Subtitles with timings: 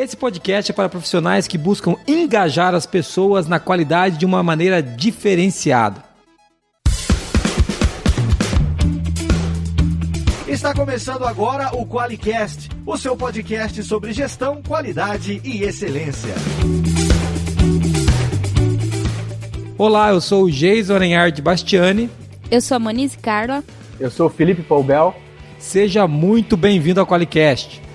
[0.00, 4.82] Esse podcast é para profissionais que buscam engajar as pessoas na qualidade de uma maneira
[4.82, 6.02] diferenciada.
[10.48, 16.32] Está começando agora o QualiCast, o seu podcast sobre gestão, qualidade e excelência.
[19.76, 22.08] Olá, eu sou o Geison Arenhard Bastiani.
[22.50, 23.62] Eu sou a Monize Carla.
[24.00, 25.14] Eu sou o Felipe Paubel.
[25.58, 27.89] Seja muito bem-vindo ao QualiCast.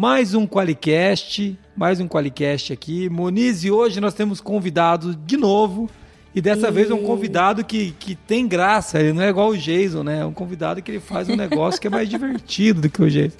[0.00, 3.10] Mais um Qualicast, mais um Qualicast aqui.
[3.10, 5.90] Moniz, e hoje nós temos convidado de novo.
[6.32, 6.70] E dessa e...
[6.70, 10.20] vez é um convidado que, que tem graça, ele não é igual o Jason, né?
[10.20, 13.10] É um convidado que ele faz um negócio que é mais divertido do que o
[13.10, 13.36] Jason.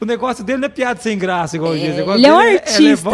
[0.00, 2.14] O negócio dele não é piada sem graça igual o é, Jason.
[2.14, 3.10] Ele é um artista.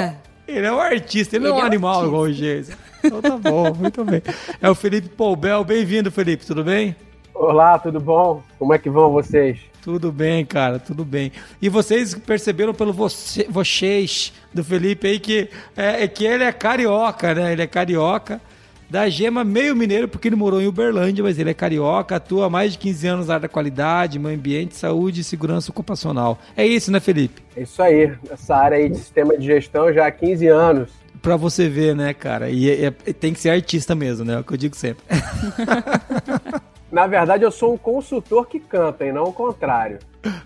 [0.47, 2.09] É, é ele é um artista, ele, ele não é um é animal artista.
[2.09, 2.73] igual o Jason.
[3.03, 4.23] Então tá bom, muito bem.
[4.61, 5.65] É o Felipe Poubel.
[5.65, 6.95] Bem-vindo, Felipe, tudo bem?
[7.35, 8.43] Olá, tudo bom?
[8.59, 9.59] Como é que vão vocês?
[9.85, 11.31] Tudo bem, cara, tudo bem.
[11.61, 16.51] E vocês perceberam pelo você, vocês do Felipe aí que, é, é, que ele é
[16.53, 17.53] carioca, né?
[17.53, 18.41] Ele é carioca,
[18.89, 22.51] da gema meio mineiro, porque ele morou em Uberlândia, mas ele é carioca, atua há
[22.51, 26.39] mais de 15 anos na área da qualidade, meio ambiente, saúde e segurança ocupacional.
[26.57, 27.43] É isso, né, Felipe?
[27.55, 30.91] É isso aí, essa área aí de sistema de gestão já há 15 anos.
[31.21, 32.49] Pra você ver, né, cara?
[32.49, 34.33] E é, é, tem que ser artista mesmo, né?
[34.33, 35.05] É o que eu digo sempre.
[36.95, 39.99] Na verdade, eu sou um consultor que canta e não o contrário.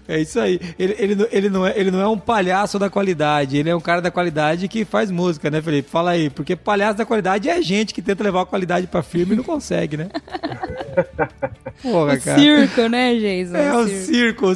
[0.06, 0.60] É isso aí.
[0.78, 3.80] Ele, ele, ele, não é, ele não é um palhaço da qualidade, ele é um
[3.80, 5.90] cara da qualidade que faz música, né, Felipe?
[5.90, 9.34] Fala aí, porque palhaço da qualidade é gente que tenta levar a qualidade pra firme
[9.34, 10.08] e não consegue, né?
[11.82, 12.40] Porra, o cara.
[12.40, 13.56] circo, né, Jason?
[13.56, 14.52] É, o circo.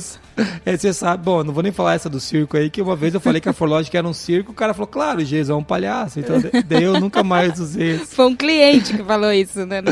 [0.64, 3.14] É, você sabe, bom, não vou nem falar essa do circo aí, que uma vez
[3.14, 5.62] eu falei que a Forlogic era um circo, o cara falou, claro, Jason é um
[5.62, 6.36] palhaço, então
[6.66, 8.14] daí eu nunca mais usei isso.
[8.14, 9.82] Foi um cliente que falou isso, né?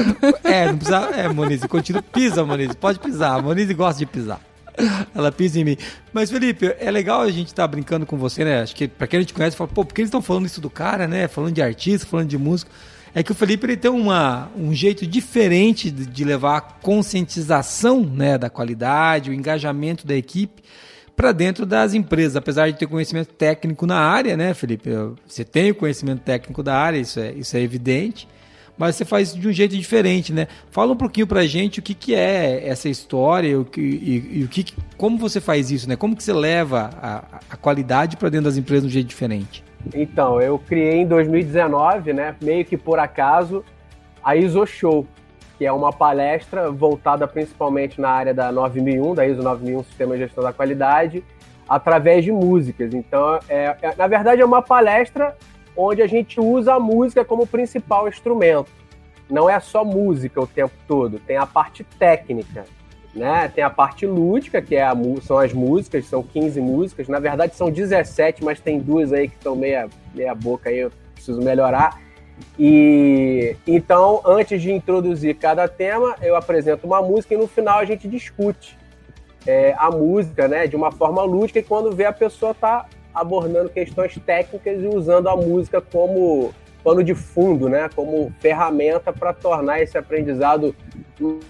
[0.43, 4.41] É, não precisa, é, Monize, continua, pisa, Monize, pode pisar, a Monize gosta de pisar.
[5.15, 5.77] Ela pisa em mim.
[6.13, 8.63] Mas, Felipe, é legal a gente estar tá brincando com você, né?
[8.63, 10.61] Acho que pra quem a gente conhece, fala, pô, por que eles estão falando isso
[10.61, 11.29] do cara, né?
[11.29, 12.71] Falando de artista, falando de músico
[13.15, 18.03] é que o Felipe ele tem uma, um jeito diferente de, de levar a conscientização
[18.03, 20.63] né, da qualidade, o engajamento da equipe
[21.17, 24.91] para dentro das empresas, apesar de ter conhecimento técnico na área, né, Felipe?
[25.27, 28.27] Você tem o conhecimento técnico da área, isso é, isso é evidente,
[28.81, 30.49] mas você faz de um jeito diferente, né?
[30.71, 34.39] Fala um pouquinho para a gente o que, que é essa história o que, e,
[34.39, 34.65] e, o que,
[34.97, 35.97] como você faz isso, né?
[35.97, 39.63] Como que você leva a, a qualidade para dentro das empresas de um jeito diferente?
[39.95, 43.63] Então, eu criei em 2019, né, meio que por acaso,
[44.25, 45.07] a ISO Show,
[45.59, 50.21] que é uma palestra voltada principalmente na área da 9001, da ISO 9001 Sistema de
[50.23, 51.23] Gestão da Qualidade,
[51.69, 52.95] através de músicas.
[52.95, 55.37] Então, é, é, na verdade, é uma palestra
[55.77, 58.71] onde a gente usa a música como principal instrumento.
[59.29, 62.65] Não é só música o tempo todo, tem a parte técnica
[63.15, 63.51] né?
[63.55, 67.09] Tem a parte lúdica, que é a, são as músicas, são 15 músicas.
[67.09, 70.93] Na verdade, são 17, mas tem duas aí que estão meia, meia boca aí, eu
[71.15, 72.01] preciso melhorar.
[72.59, 77.85] E então, antes de introduzir cada tema, eu apresento uma música e no final a
[77.85, 78.79] gente discute
[79.47, 81.59] é, a música, né, de uma forma lúdica.
[81.59, 87.05] E quando vê a pessoa tá abordando questões técnicas e usando a música como pano
[87.05, 90.75] de fundo, né, como ferramenta para tornar esse aprendizado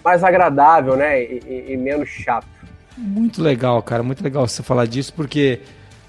[0.04, 2.46] mais agradável, né, e, e, menos chato.
[2.96, 5.60] Muito legal, cara, muito legal você falar disso, porque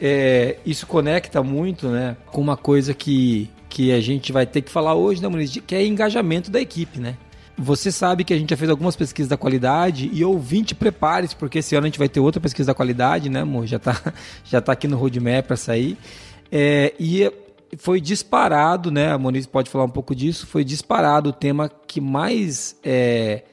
[0.02, 4.72] é, isso conecta muito, né, com uma coisa que, que a gente vai ter que
[4.72, 7.16] falar hoje, né, Muniz, que é engajamento da equipe, né.
[7.58, 11.60] Você sabe que a gente já fez algumas pesquisas da qualidade e ouvinte, prepare-se, porque
[11.60, 13.68] esse ano a gente vai ter outra pesquisa da qualidade, né, amor?
[13.68, 14.14] Já está
[14.44, 15.98] já tá aqui no roadmap para sair.
[16.52, 17.32] É, e
[17.78, 19.12] foi disparado, né?
[19.12, 20.48] A Moniz pode falar um pouco disso.
[20.48, 23.44] Foi disparado o tema que mais é,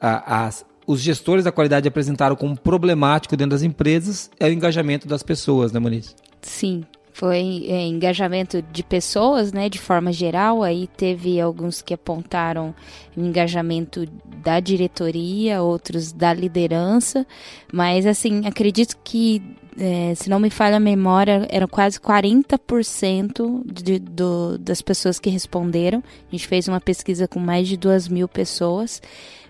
[0.00, 0.50] a, a,
[0.86, 5.72] os gestores da qualidade apresentaram como problemático dentro das empresas é o engajamento das pessoas,
[5.72, 6.16] né, Moniz?
[6.42, 6.84] Sim,
[7.20, 10.62] foi é, engajamento de pessoas, né, de forma geral.
[10.62, 12.74] Aí teve alguns que apontaram
[13.14, 14.06] engajamento
[14.42, 17.26] da diretoria, outros da liderança,
[17.70, 19.42] mas assim acredito que
[19.78, 25.28] é, se não me falha a memória, eram quase 40% de, do, das pessoas que
[25.28, 26.02] responderam.
[26.26, 29.02] A gente fez uma pesquisa com mais de 2 mil pessoas,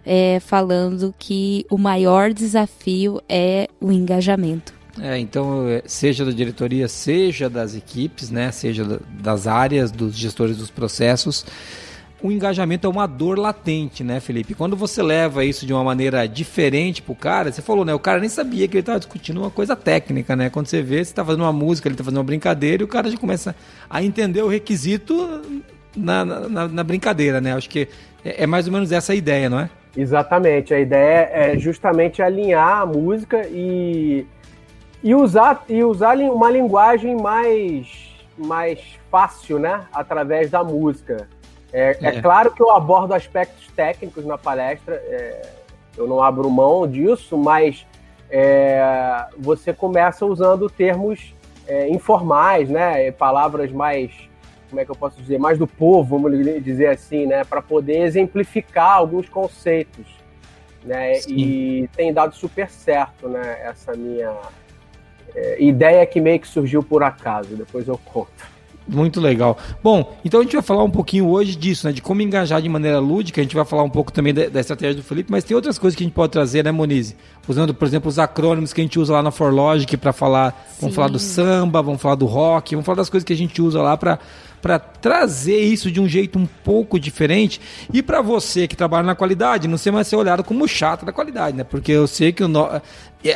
[0.04, 4.79] é, falando que o maior desafio é o engajamento.
[5.02, 10.56] É, então, é, seja da diretoria, seja das equipes, né, seja das áreas, dos gestores
[10.58, 11.46] dos processos,
[12.22, 14.54] o engajamento é uma dor latente, né, Felipe?
[14.54, 17.94] Quando você leva isso de uma maneira diferente pro cara, você falou, né?
[17.94, 20.50] O cara nem sabia que ele estava discutindo uma coisa técnica, né?
[20.50, 22.88] Quando você vê, você está fazendo uma música, ele está fazendo uma brincadeira e o
[22.88, 23.56] cara já começa
[23.88, 25.40] a entender o requisito
[25.96, 27.54] na, na, na brincadeira, né?
[27.54, 27.88] Acho que
[28.22, 29.70] é, é mais ou menos essa a ideia, não é?
[29.96, 30.74] Exatamente.
[30.74, 34.26] A ideia é justamente alinhar a música e,
[35.02, 37.88] e, usar, e usar uma linguagem mais,
[38.36, 38.80] mais
[39.10, 39.86] fácil, né?
[39.92, 41.28] Através da música.
[41.72, 42.06] É, é.
[42.08, 45.48] é claro que eu abordo aspectos técnicos na palestra, é,
[45.96, 47.86] eu não abro mão disso, mas
[48.30, 51.34] é, você começa usando termos
[51.66, 53.10] é, informais, né?
[53.12, 54.30] Palavras mais
[54.70, 58.02] como é que eu posso dizer, mais do povo, vamos dizer assim, né, para poder
[58.02, 60.06] exemplificar alguns conceitos,
[60.84, 61.34] né, Sim.
[61.36, 64.32] e tem dado super certo, né, essa minha
[65.34, 68.50] é, ideia que meio que surgiu por acaso, depois eu conto.
[68.90, 69.56] Muito legal.
[69.82, 71.92] Bom, então a gente vai falar um pouquinho hoje disso, né?
[71.92, 73.40] De como engajar de maneira lúdica.
[73.40, 75.78] A gente vai falar um pouco também da, da, estratégia do Felipe, mas tem outras
[75.78, 77.16] coisas que a gente pode trazer, né, Monize?
[77.46, 80.66] Usando, por exemplo, os acrônimos que a gente usa lá na ForLogic para falar.
[80.70, 80.80] Sim.
[80.80, 83.62] Vamos falar do samba, vamos falar do rock, vamos falar das coisas que a gente
[83.62, 84.18] usa lá para
[84.60, 87.60] para trazer isso de um jeito um pouco diferente
[87.92, 91.12] e para você que trabalha na qualidade, não ser mais ser olhado como chato da
[91.12, 91.64] qualidade, né?
[91.64, 92.68] Porque eu sei que o no...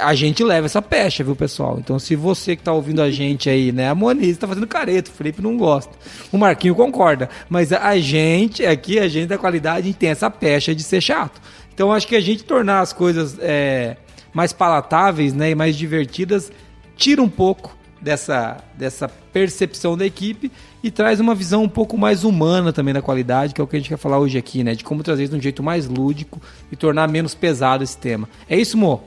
[0.00, 1.78] a gente leva essa pecha, viu, pessoal?
[1.78, 5.10] Então, se você que tá ouvindo a gente aí, né, a Moniz tá fazendo careta,
[5.10, 5.92] o Felipe não gosta.
[6.32, 10.30] O Marquinho concorda, mas a gente aqui, a gente da qualidade, a gente tem essa
[10.30, 11.40] pecha de ser chato.
[11.74, 13.96] Então, acho que a gente tornar as coisas é,
[14.32, 16.50] mais palatáveis, né, e mais divertidas,
[16.96, 20.52] tira um pouco dessa, dessa percepção da equipe
[20.82, 23.76] e traz uma visão um pouco mais humana também da qualidade, que é o que
[23.76, 24.74] a gente quer falar hoje aqui, né?
[24.74, 26.40] De como trazer isso de um jeito mais lúdico
[26.70, 28.28] e tornar menos pesado esse tema.
[28.48, 29.02] É isso, Mo?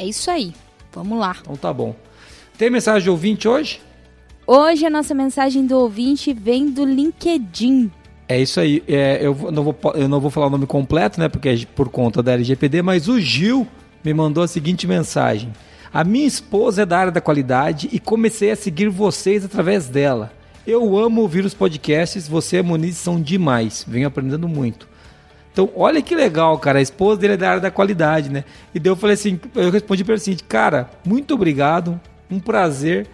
[0.00, 0.54] É isso aí.
[0.94, 1.36] Vamos lá.
[1.42, 1.94] Então tá bom.
[2.56, 3.82] Tem mensagem de ouvinte hoje?
[4.46, 7.90] Hoje a nossa mensagem do ouvinte vem do LinkedIn.
[8.26, 8.82] É isso aí.
[8.88, 11.28] É, eu, não vou, eu não vou falar o nome completo, né?
[11.28, 13.68] Porque é por conta da LGPD, mas o Gil
[14.02, 15.52] me mandou a seguinte mensagem.
[15.92, 20.32] A minha esposa é da área da qualidade e comecei a seguir vocês através dela.
[20.66, 23.84] Eu amo ouvir os podcasts, você e a Moniz são demais.
[23.86, 24.88] Venho aprendendo muito.
[25.52, 26.78] Então, olha que legal, cara.
[26.78, 28.44] A esposa dele é da área da qualidade, né?
[28.74, 32.00] E daí eu falei assim, eu respondi para ele assim, cara, muito obrigado,
[32.30, 33.08] um prazer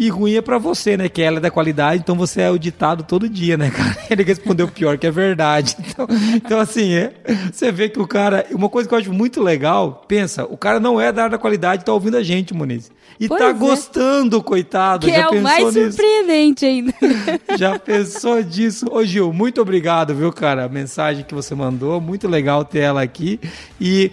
[0.00, 1.10] e ruim é para você, né?
[1.10, 3.94] Que ela é da qualidade, então você é o ditado todo dia, né, cara?
[4.08, 5.76] Ele respondeu pior que é verdade.
[5.78, 7.12] Então, então assim, é,
[7.52, 8.46] você vê que o cara.
[8.50, 11.38] Uma coisa que eu acho muito legal, pensa, o cara não é da área da
[11.38, 12.90] qualidade, tá ouvindo a gente, Muniz.
[13.18, 13.52] E pois tá é.
[13.52, 15.06] gostando, coitado.
[15.06, 15.92] Que Já é o mais nisso?
[15.92, 16.94] surpreendente ainda.
[17.58, 18.86] Já pensou disso?
[18.90, 20.64] Ô, Gil, muito obrigado, viu, cara?
[20.64, 23.38] A mensagem que você mandou, muito legal ter ela aqui.
[23.78, 24.10] E.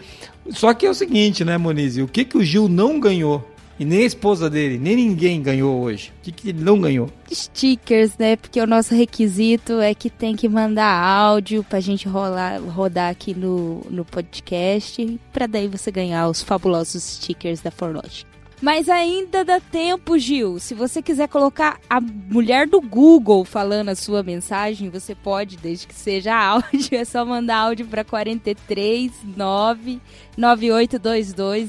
[0.49, 1.97] Só que é o seguinte, né, Moniz?
[1.97, 3.45] O que, que o Gil não ganhou?
[3.79, 6.11] E nem a esposa dele, nem ninguém ganhou hoje.
[6.19, 7.09] O que, que ele não ganhou?
[7.31, 8.35] Stickers, né?
[8.35, 13.35] Porque o nosso requisito é que tem que mandar áudio pra gente rolar, rodar aqui
[13.35, 15.19] no, no podcast.
[15.31, 18.25] Pra daí você ganhar os fabulosos stickers da Forlogic.
[18.59, 20.57] Mas ainda dá tempo, Gil.
[20.57, 25.85] Se você quiser colocar a mulher do Google falando a sua mensagem, você pode, desde
[25.85, 26.97] que seja áudio.
[26.97, 30.01] É só mandar áudio para 43 9
[30.35, 31.67] 9822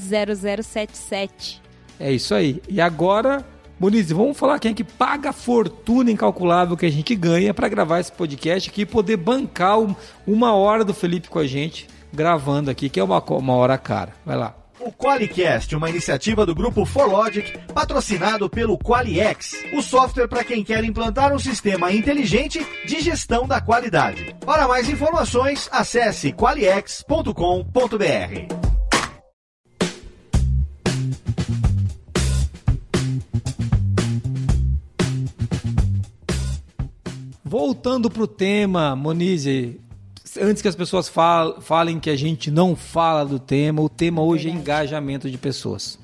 [0.70, 1.67] 0077.
[1.98, 2.62] É isso aí.
[2.68, 3.44] E agora,
[3.78, 7.68] Muniz, vamos falar quem é que paga a fortuna incalculável que a gente ganha para
[7.68, 9.78] gravar esse podcast aqui e poder bancar
[10.26, 14.12] uma hora do Felipe com a gente gravando aqui, que é uma, uma hora cara.
[14.24, 14.54] Vai lá.
[14.80, 20.84] O QualiCast, uma iniciativa do grupo ForLogic, patrocinado pelo QualiX, o software para quem quer
[20.84, 24.36] implantar um sistema inteligente de gestão da qualidade.
[24.46, 28.67] Para mais informações, acesse qualiex.com.br.
[37.58, 39.80] Voltando para o tema, Monize,
[40.40, 41.08] antes que as pessoas
[41.60, 45.98] falem que a gente não fala do tema, o tema hoje é engajamento de pessoas.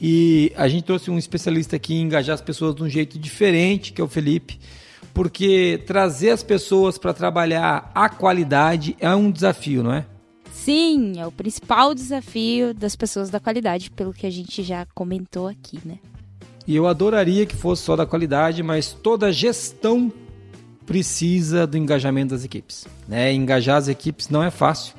[0.00, 3.92] E a gente trouxe um especialista aqui em engajar as pessoas de um jeito diferente,
[3.92, 4.58] que é o Felipe,
[5.14, 10.04] porque trazer as pessoas para trabalhar a qualidade é um desafio, não é?
[10.50, 15.46] Sim, é o principal desafio das pessoas da qualidade, pelo que a gente já comentou
[15.46, 16.00] aqui, né?
[16.66, 20.12] E eu adoraria que fosse só da qualidade, mas toda gestão
[20.86, 22.86] precisa do engajamento das equipes.
[23.08, 23.32] Né?
[23.32, 24.94] Engajar as equipes não é fácil.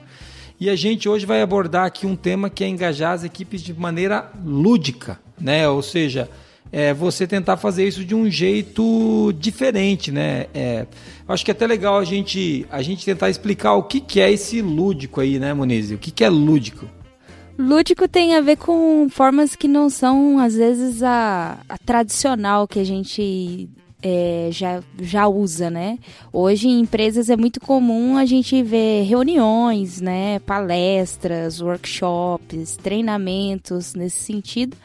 [0.59, 3.73] E a gente hoje vai abordar aqui um tema que é engajar as equipes de
[3.73, 5.69] maneira lúdica, né?
[5.69, 6.27] Ou seja,
[6.71, 10.47] é você tentar fazer isso de um jeito diferente, né?
[10.55, 10.87] É,
[11.27, 14.31] acho que é até legal a gente, a gente tentar explicar o que, que é
[14.31, 15.91] esse lúdico aí, né, Moniz?
[15.91, 16.87] O que, que é lúdico?
[17.57, 22.79] Lúdico tem a ver com formas que não são, às vezes, a, a tradicional que
[22.79, 23.69] a gente
[24.07, 25.99] é, já, já usa, né?
[26.31, 30.39] Hoje em empresas é muito comum a gente ver reuniões, né?
[30.39, 34.77] Palestras, workshops, treinamentos nesse sentido.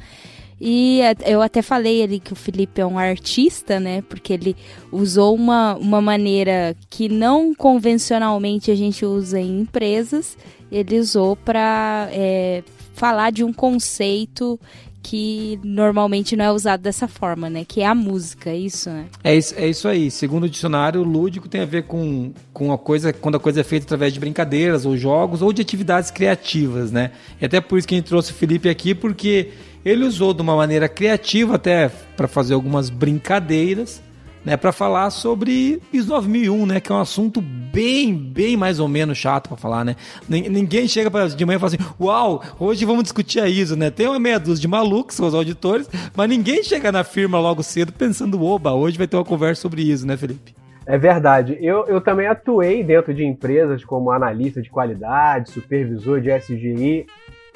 [0.61, 4.03] E eu até falei ali que o Felipe é um artista, né?
[4.03, 4.57] Porque ele
[4.91, 10.37] usou uma, uma maneira que não convencionalmente a gente usa em empresas,
[10.71, 12.63] ele usou para é,
[12.95, 14.59] falar de um conceito
[15.03, 17.65] que normalmente não é usado dessa forma, né?
[17.67, 19.07] Que é a música, é isso, né?
[19.25, 20.11] É isso, é isso aí.
[20.11, 23.65] Segundo o dicionário, lúdico tem a ver com, com a coisa, quando a coisa é
[23.65, 27.11] feita através de brincadeiras ou jogos ou de atividades criativas, né?
[27.41, 29.51] E até por isso que a gente trouxe o Felipe aqui, porque
[29.85, 34.01] ele usou de uma maneira criativa até para fazer algumas brincadeiras
[34.45, 38.89] né, para falar sobre ISO 9001, né, que é um assunto bem, bem mais ou
[38.89, 39.97] menos chato para falar, né?
[40.29, 43.91] Ninguém chega pra, de manhã e fala assim: "Uau, hoje vamos discutir a ISO", né?
[43.91, 47.93] Tem uma meia dúzia de malucos, os auditores, mas ninguém chega na firma logo cedo
[47.93, 50.55] pensando: "Oba, hoje vai ter uma conversa sobre ISO", né, Felipe?
[50.85, 51.57] É verdade.
[51.61, 57.07] Eu, eu também atuei dentro de empresas como analista de qualidade, supervisor de SGI,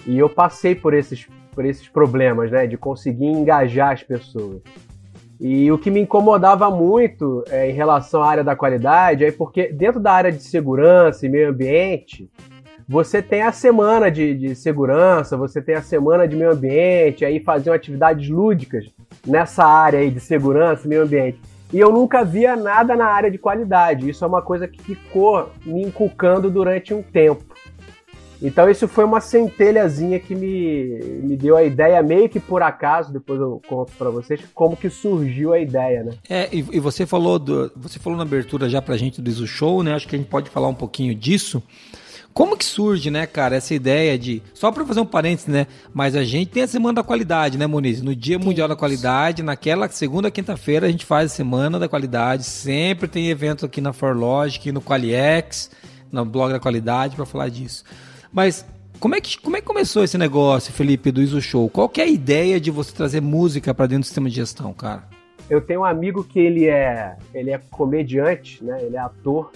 [0.07, 4.63] e eu passei por esses, por esses problemas, né, de conseguir engajar as pessoas.
[5.39, 9.73] E o que me incomodava muito é, em relação à área da qualidade é porque
[9.73, 12.31] dentro da área de segurança e meio ambiente,
[12.89, 17.41] você tem a semana de, de segurança, você tem a semana de meio ambiente, aí
[17.41, 18.87] faziam atividades lúdicas
[19.27, 21.41] nessa área aí de segurança e meio ambiente.
[21.73, 24.09] E eu nunca via nada na área de qualidade.
[24.09, 27.56] Isso é uma coisa que ficou me inculcando durante um tempo.
[28.43, 33.13] Então isso foi uma centelhazinha que me, me deu a ideia, meio que por acaso,
[33.13, 36.13] depois eu conto para vocês, como que surgiu a ideia, né?
[36.29, 39.47] É, e, e, você falou do, você falou na abertura já pra gente do Iso
[39.47, 39.95] Show, né?
[39.95, 41.63] Acho que a gente pode falar um pouquinho disso.
[42.37, 44.43] Como que surge, né, cara, essa ideia de.
[44.53, 45.67] Só para fazer um parênteses, né?
[45.95, 48.03] Mas a gente tem a Semana da Qualidade, né, Moniz?
[48.03, 52.45] No Dia Mundial da Qualidade, naquela segunda, quinta-feira, a gente faz a Semana da Qualidade.
[52.45, 55.71] Sempre tem evento aqui na ForLogic, no QualiX,
[56.13, 57.85] no blog da qualidade, para falar disso.
[58.33, 58.65] Mas
[58.99, 61.69] como é, que, como é que começou esse negócio, Felipe, do ISO Show?
[61.69, 64.73] Qual que é a ideia de você trazer música para dentro do sistema de gestão,
[64.73, 65.05] cara?
[65.51, 68.83] Eu tenho um amigo que ele é, ele é comediante, né?
[68.83, 69.53] Ele é ator.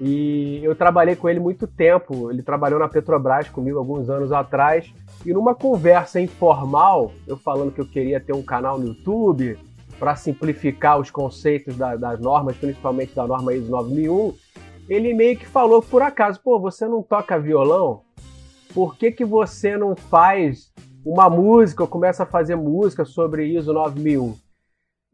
[0.00, 2.30] E eu trabalhei com ele muito tempo.
[2.30, 4.90] Ele trabalhou na Petrobras comigo alguns anos atrás.
[5.26, 9.58] E numa conversa informal, eu falando que eu queria ter um canal no YouTube
[9.98, 14.32] para simplificar os conceitos da, das normas, principalmente da norma ISO 9001,
[14.90, 18.02] ele meio que falou por acaso, pô, você não toca violão?
[18.74, 20.72] Por que, que você não faz
[21.04, 24.34] uma música começa a fazer música sobre ISO 9001?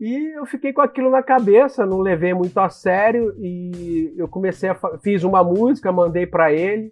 [0.00, 4.70] E eu fiquei com aquilo na cabeça, não levei muito a sério e eu comecei
[4.70, 6.90] a fiz uma música, mandei para ele,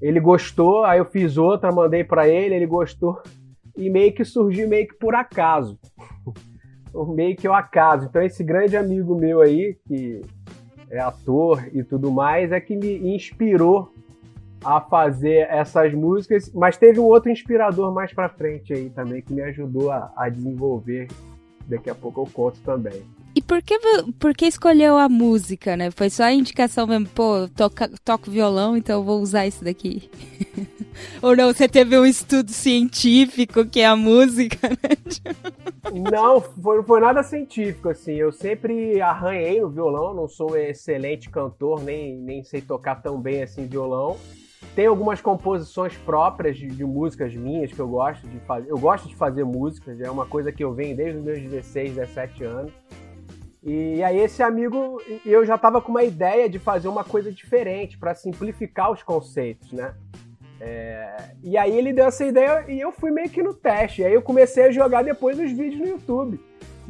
[0.00, 3.20] ele gostou, aí eu fiz outra, mandei para ele, ele gostou
[3.76, 5.78] e meio que surgiu meio que por acaso.
[7.14, 8.06] meio que o acaso.
[8.06, 10.20] Então esse grande amigo meu aí que
[10.90, 13.92] é ator e tudo mais, é que me inspirou
[14.64, 19.32] a fazer essas músicas, mas teve um outro inspirador mais para frente aí também que
[19.32, 21.08] me ajudou a, a, desenvolver.
[21.66, 23.02] Daqui a pouco eu conto também.
[23.34, 23.78] E por que,
[24.18, 25.90] por que escolheu a música, né?
[25.90, 30.10] Foi só a indicação mesmo, pô, toca, toco violão, então vou usar isso daqui.
[31.22, 34.96] Ou não, você teve um estudo científico que é a música, né?
[36.12, 38.12] Não, foi, foi nada científico, assim.
[38.12, 43.42] Eu sempre arranhei no violão, não sou excelente cantor, nem, nem sei tocar tão bem
[43.42, 44.16] assim violão.
[44.74, 48.70] Tem algumas composições próprias de, de, músicas minhas que eu gosto de fazer.
[48.70, 51.94] Eu gosto de fazer músicas, é uma coisa que eu venho desde os meus 16,
[51.94, 52.72] 17 anos.
[53.62, 57.98] E aí esse amigo, eu já estava com uma ideia de fazer uma coisa diferente
[57.98, 59.94] para simplificar os conceitos, né?
[60.60, 64.04] É, e aí ele deu essa ideia e eu fui meio que no teste.
[64.04, 66.40] Aí eu comecei a jogar depois os vídeos no YouTube.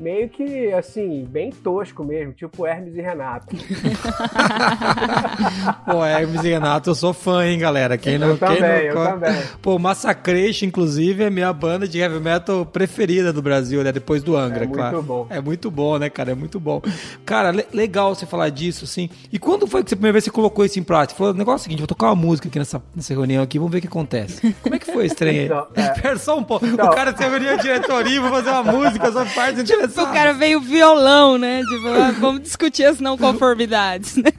[0.00, 3.48] Meio que, assim, bem tosco mesmo, tipo Hermes e Renato.
[5.84, 7.98] Pô, Hermes e Renato, eu sou fã, hein, galera?
[7.98, 9.02] Quem não, eu quem também, não...
[9.02, 9.42] eu também.
[9.60, 13.92] Pô, Massacration, inclusive, é minha banda de heavy metal preferida do Brasil, né?
[13.92, 14.88] Depois do Angra, é claro.
[14.88, 15.26] É muito bom.
[15.28, 16.30] É muito bom, né, cara?
[16.30, 16.80] É muito bom.
[17.26, 19.10] Cara, le legal você falar disso, assim.
[19.30, 21.18] E quando foi que você primeira vez você colocou isso em prática?
[21.18, 23.58] Falou, o negócio é o seguinte, vou tocar uma música aqui nessa, nessa reunião aqui,
[23.58, 24.54] vamos ver o que acontece.
[24.62, 25.44] Como é que foi esse trem aí?
[25.44, 26.16] Então, é...
[26.16, 26.64] só um pouco.
[26.64, 26.86] Então...
[26.86, 29.89] O cara se reuniu a diretoria, vou fazer uma música, só faz interessante.
[29.90, 31.60] Tipo, o cara veio violão, né?
[31.60, 34.30] Tipo, ah, vamos discutir as não conformidades, né?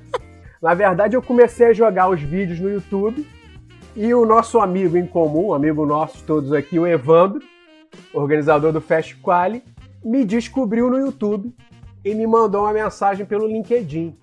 [0.60, 3.26] Na verdade, eu comecei a jogar os vídeos no YouTube
[3.94, 7.42] e o nosso amigo em comum, amigo nosso todos aqui, o Evandro,
[8.12, 9.62] organizador do Fast Quali,
[10.04, 11.54] me descobriu no YouTube
[12.04, 14.16] e me mandou uma mensagem pelo LinkedIn.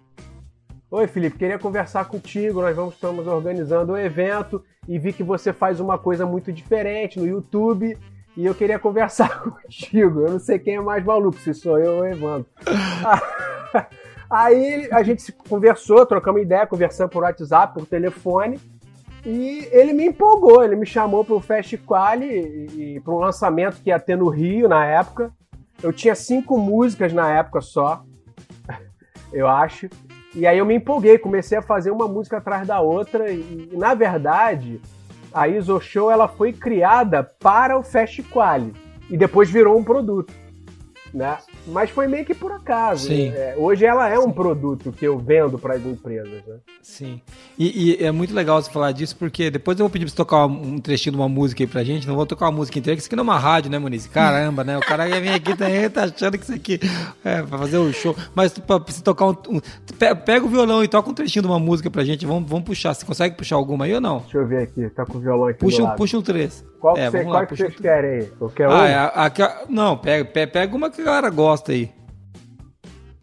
[0.89, 2.61] Oi, Felipe, queria conversar contigo.
[2.61, 7.19] Nós vamos estamos organizando um evento e vi que você faz uma coisa muito diferente
[7.19, 7.97] no YouTube
[8.35, 10.21] e eu queria conversar contigo.
[10.21, 12.47] Eu não sei quem é mais maluco, se sou eu ou Evandro.
[14.29, 18.59] Aí a gente se conversou, trocamos ideia, conversando por WhatsApp, por telefone.
[19.25, 23.19] E ele me empolgou, ele me chamou para o Fast Quali e, e para um
[23.19, 25.31] lançamento que ia ter no Rio na época.
[25.81, 28.03] Eu tinha cinco músicas na época só,
[29.31, 29.87] eu acho.
[30.35, 33.31] E aí eu me empolguei, comecei a fazer uma música atrás da outra.
[33.31, 34.81] E, e na verdade,
[35.33, 38.73] a ISO Show ela foi criada para o Fast Quali
[39.09, 40.33] e depois virou um produto
[41.13, 41.37] né?
[41.67, 43.07] Mas foi meio que por acaso.
[43.07, 43.29] Sim.
[43.29, 46.55] É, hoje ela é um produto que eu vendo para as empresas, né?
[46.81, 47.21] Sim.
[47.57, 50.17] E, e, é muito legal você falar disso, porque depois eu vou pedir pra você
[50.17, 52.07] tocar um trechinho de uma música aí pra gente.
[52.07, 54.07] Não vou tocar uma música inteira, que isso aqui não é uma rádio, né, Muniz?
[54.07, 54.77] Caramba, né?
[54.77, 56.79] O cara vem aqui também tá achando que isso aqui
[57.23, 58.15] é pra fazer o um show.
[58.35, 59.61] Mas pra você tocar um, um,
[60.25, 62.25] Pega o violão e toca um trechinho de uma música pra gente.
[62.25, 62.93] Vamos, vamos puxar.
[62.93, 64.19] Você consegue puxar alguma aí ou não?
[64.19, 64.89] Deixa eu ver aqui.
[64.89, 65.59] Tá com o violão aqui.
[65.59, 66.63] Puxa, puxa um trecho.
[66.83, 67.81] Qual, é, você, qual lá, que vocês um...
[67.81, 68.25] querem aí?
[68.37, 68.83] Qualquer ah, um?
[68.83, 71.91] É, a, a, não, pega, pega uma que a galera gosta aí.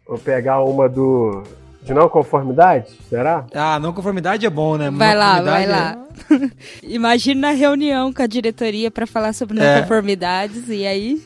[0.07, 1.43] Vou pegar uma do.
[1.83, 2.95] De não conformidade?
[3.09, 3.45] Será?
[3.53, 4.91] Ah, não conformidade é bom, né?
[4.91, 5.67] Vai lá, vai é...
[5.67, 5.97] lá.
[6.83, 9.81] Imagina na reunião com a diretoria para falar sobre não é.
[9.81, 11.23] conformidades e aí.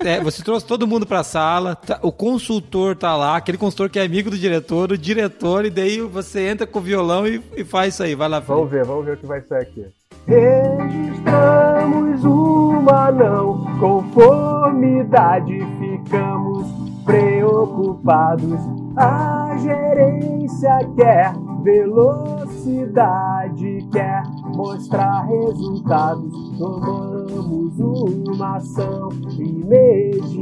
[0.00, 3.98] É, você trouxe todo mundo pra sala, tá, o consultor tá lá, aquele consultor que
[3.98, 7.64] é amigo do diretor, o diretor, e daí você entra com o violão e, e
[7.64, 8.16] faz isso aí.
[8.16, 9.86] Vai lá, Vamos ver, vamos ver o que vai sair aqui.
[10.26, 15.58] Registramos uma não conformidade,
[16.08, 16.66] ficamos
[17.04, 18.58] preocupados.
[18.96, 22.96] A gerência quer velocidade,
[23.92, 24.22] quer
[24.56, 26.32] mostrar resultados.
[26.58, 30.32] Tomamos uma ação imediata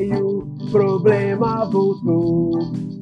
[0.00, 2.52] e o problema voltou.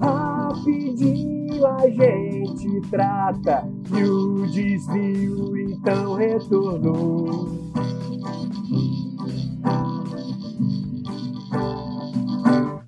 [0.01, 7.49] Rapidinho a gente trata e o desvio então retornou.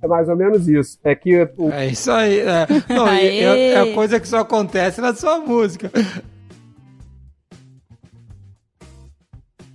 [0.06, 0.98] É mais ou menos isso.
[1.02, 1.48] É que.
[1.58, 1.70] O...
[1.70, 2.38] É isso aí.
[2.38, 5.90] É, não, é, é a coisa que só acontece na sua música.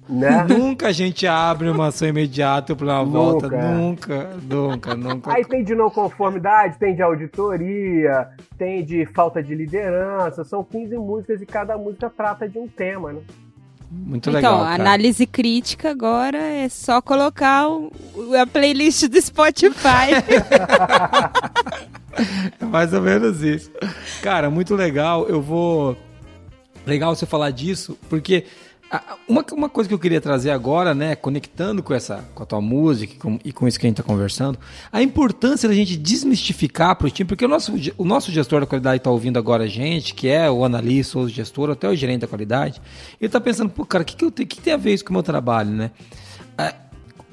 [0.08, 0.44] Né?
[0.44, 3.48] Nunca a gente abre uma ação imediata para uma volta.
[3.48, 5.34] Nunca, nunca, nunca.
[5.34, 10.44] Aí tem de não conformidade, tem de auditoria, tem de falta de liderança.
[10.44, 13.22] São 15 músicas e cada música trata de um tema, né?
[13.92, 14.62] Muito então, legal.
[14.62, 17.92] Então, análise crítica agora é só colocar o,
[18.42, 20.16] a playlist do Spotify.
[22.62, 23.70] é mais ou menos isso.
[24.22, 25.28] Cara, muito legal.
[25.28, 25.98] Eu vou.
[26.86, 28.46] Legal você falar disso, porque
[29.28, 32.60] uma, uma coisa que eu queria trazer agora, né, conectando com essa com a tua
[32.60, 34.60] música e com, e com isso que a gente está conversando,
[34.92, 38.68] a importância da gente desmistificar para o time, porque o nosso, o nosso gestor da
[38.68, 41.96] qualidade está ouvindo agora a gente, que é o analista, ou o gestor, até o
[41.96, 42.82] gerente da qualidade,
[43.20, 45.14] ele está pensando, pô, cara, o que, que, que, tem a ver isso com o
[45.14, 45.92] meu trabalho, né?
[46.58, 46.74] É,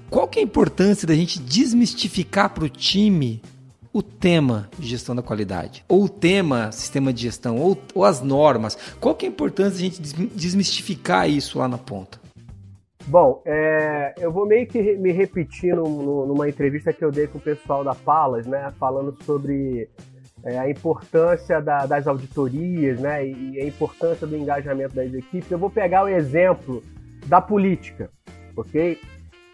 [0.08, 3.42] qual que é a importância da gente desmistificar para o time
[3.92, 8.76] o tema gestão da qualidade, ou o tema sistema de gestão, ou, ou as normas.
[9.00, 12.18] Qual que é a importância de a gente desmistificar isso lá na ponta?
[13.06, 17.38] Bom, é, eu vou meio que me repetir no, numa entrevista que eu dei com
[17.38, 19.88] o pessoal da Palas, né, falando sobre
[20.44, 25.50] é, a importância da, das auditorias, né, e a importância do engajamento das equipes.
[25.50, 26.82] Eu vou pegar o exemplo
[27.26, 28.10] da política,
[28.54, 29.00] ok?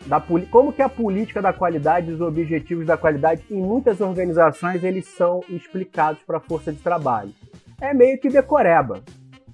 [0.06, 5.06] Da como que a política da qualidade, os objetivos da qualidade, em muitas organizações eles
[5.06, 7.32] são explicados para a força de trabalho.
[7.80, 9.02] É meio que decoreba.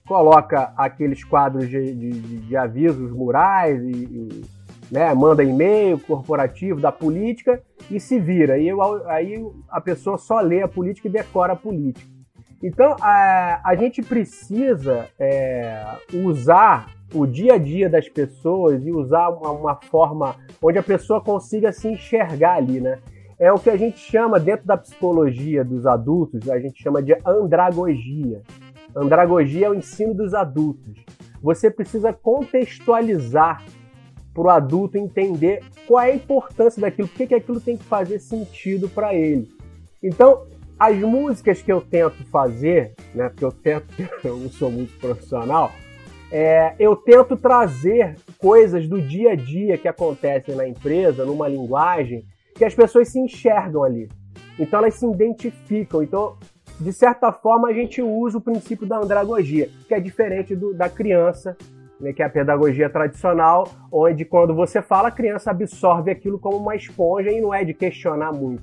[0.06, 2.10] Coloca aqueles quadros de, de,
[2.40, 4.44] de avisos murais e, e
[4.90, 8.58] né, manda e-mail corporativo da política e se vira.
[8.58, 9.34] E eu, aí
[9.68, 12.10] a pessoa só lê a política e decora a política.
[12.62, 15.82] Então a, a gente precisa é,
[16.12, 21.20] usar o dia a dia das pessoas e usar uma, uma, forma onde a pessoa
[21.20, 22.98] consiga se enxergar ali, né?
[23.38, 27.16] É o que a gente chama, dentro da psicologia dos adultos, a gente chama de
[27.26, 28.42] andragogia.
[28.94, 30.94] Andragogia é o ensino dos adultos.
[31.42, 33.64] Você precisa contextualizar
[34.34, 38.18] para o adulto entender qual é a importância daquilo, por que aquilo tem que fazer
[38.18, 39.48] sentido para ele.
[40.02, 40.46] Então,
[40.78, 43.86] as músicas que eu tento fazer, né, porque eu tento,
[44.24, 45.72] eu não sou muito profissional,
[46.30, 52.24] é, eu tento trazer coisas do dia a dia que acontecem na empresa, numa linguagem,
[52.54, 54.08] que as pessoas se enxergam ali.
[54.58, 56.02] Então elas se identificam.
[56.02, 56.36] Então,
[56.78, 60.88] de certa forma, a gente usa o princípio da andragogia, que é diferente do, da
[60.88, 61.56] criança,
[62.00, 66.56] né, que é a pedagogia tradicional, onde quando você fala, a criança absorve aquilo como
[66.56, 68.62] uma esponja e não é de questionar muito.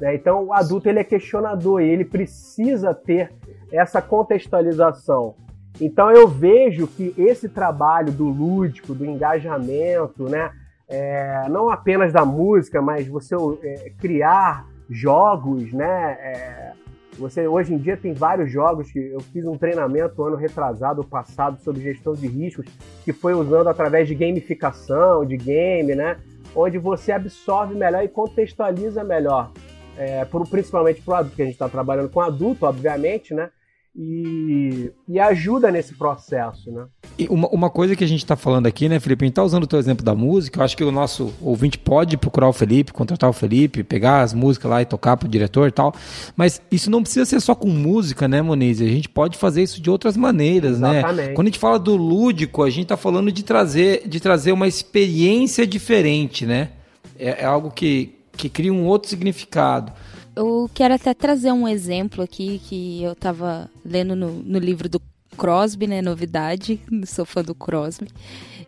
[0.00, 0.14] Né?
[0.14, 3.32] Então, o adulto ele é questionador e ele precisa ter
[3.72, 5.34] essa contextualização
[5.80, 10.52] então eu vejo que esse trabalho do lúdico, do engajamento, né,
[10.88, 16.72] é, não apenas da música, mas você é, criar jogos, né, é,
[17.18, 21.60] Você hoje em dia tem vários jogos que eu fiz um treinamento ano retrasado, passado,
[21.60, 22.66] sobre gestão de riscos,
[23.04, 26.16] que foi usando através de gamificação, de game, né?
[26.54, 29.52] Onde você absorve melhor e contextualiza melhor.
[29.98, 33.50] É, principalmente para o adulto, que a gente está trabalhando com adulto, obviamente, né?
[33.94, 36.86] E, e ajuda nesse processo, né?
[37.18, 39.24] E uma, uma coisa que a gente está falando aqui, né, Felipe?
[39.24, 40.60] A gente está usando o teu exemplo da música.
[40.60, 44.32] Eu acho que o nosso ouvinte pode procurar o Felipe, contratar o Felipe, pegar as
[44.32, 45.92] músicas lá e tocar para o diretor e tal.
[46.36, 48.80] Mas isso não precisa ser só com música, né, Moniz?
[48.80, 50.98] A gente pode fazer isso de outras maneiras, né?
[50.98, 51.28] Exatamente.
[51.28, 51.34] né?
[51.34, 54.68] Quando a gente fala do lúdico, a gente está falando de trazer, de trazer uma
[54.68, 56.70] experiência diferente, né?
[57.18, 59.92] É, é algo que, que cria um outro significado.
[60.36, 65.00] Eu quero até trazer um exemplo aqui que eu estava lendo no, no livro do
[65.36, 66.00] Crosby, né?
[66.00, 68.08] Novidade, sou fã do Crosby.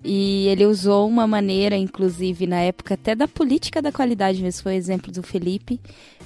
[0.04, 4.74] E ele usou uma maneira, inclusive na época até da política da qualidade, mesmo foi
[4.74, 5.80] o exemplo do Felipe,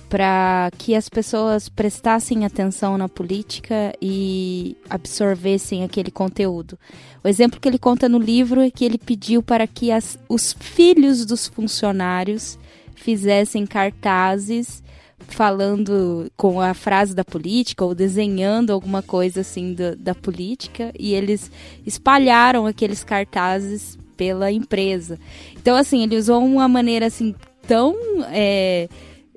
[0.09, 6.79] para que as pessoas prestassem atenção na política e absorvessem aquele conteúdo.
[7.23, 10.55] O exemplo que ele conta no livro é que ele pediu para que as, os
[10.59, 12.59] filhos dos funcionários
[12.95, 14.83] fizessem cartazes
[15.19, 21.15] falando com a frase da política ou desenhando alguma coisa assim do, da política e
[21.15, 21.51] eles
[21.85, 25.19] espalharam aqueles cartazes pela empresa.
[25.55, 27.35] Então, assim, ele usou uma maneira assim
[27.67, 27.95] tão
[28.31, 28.89] é,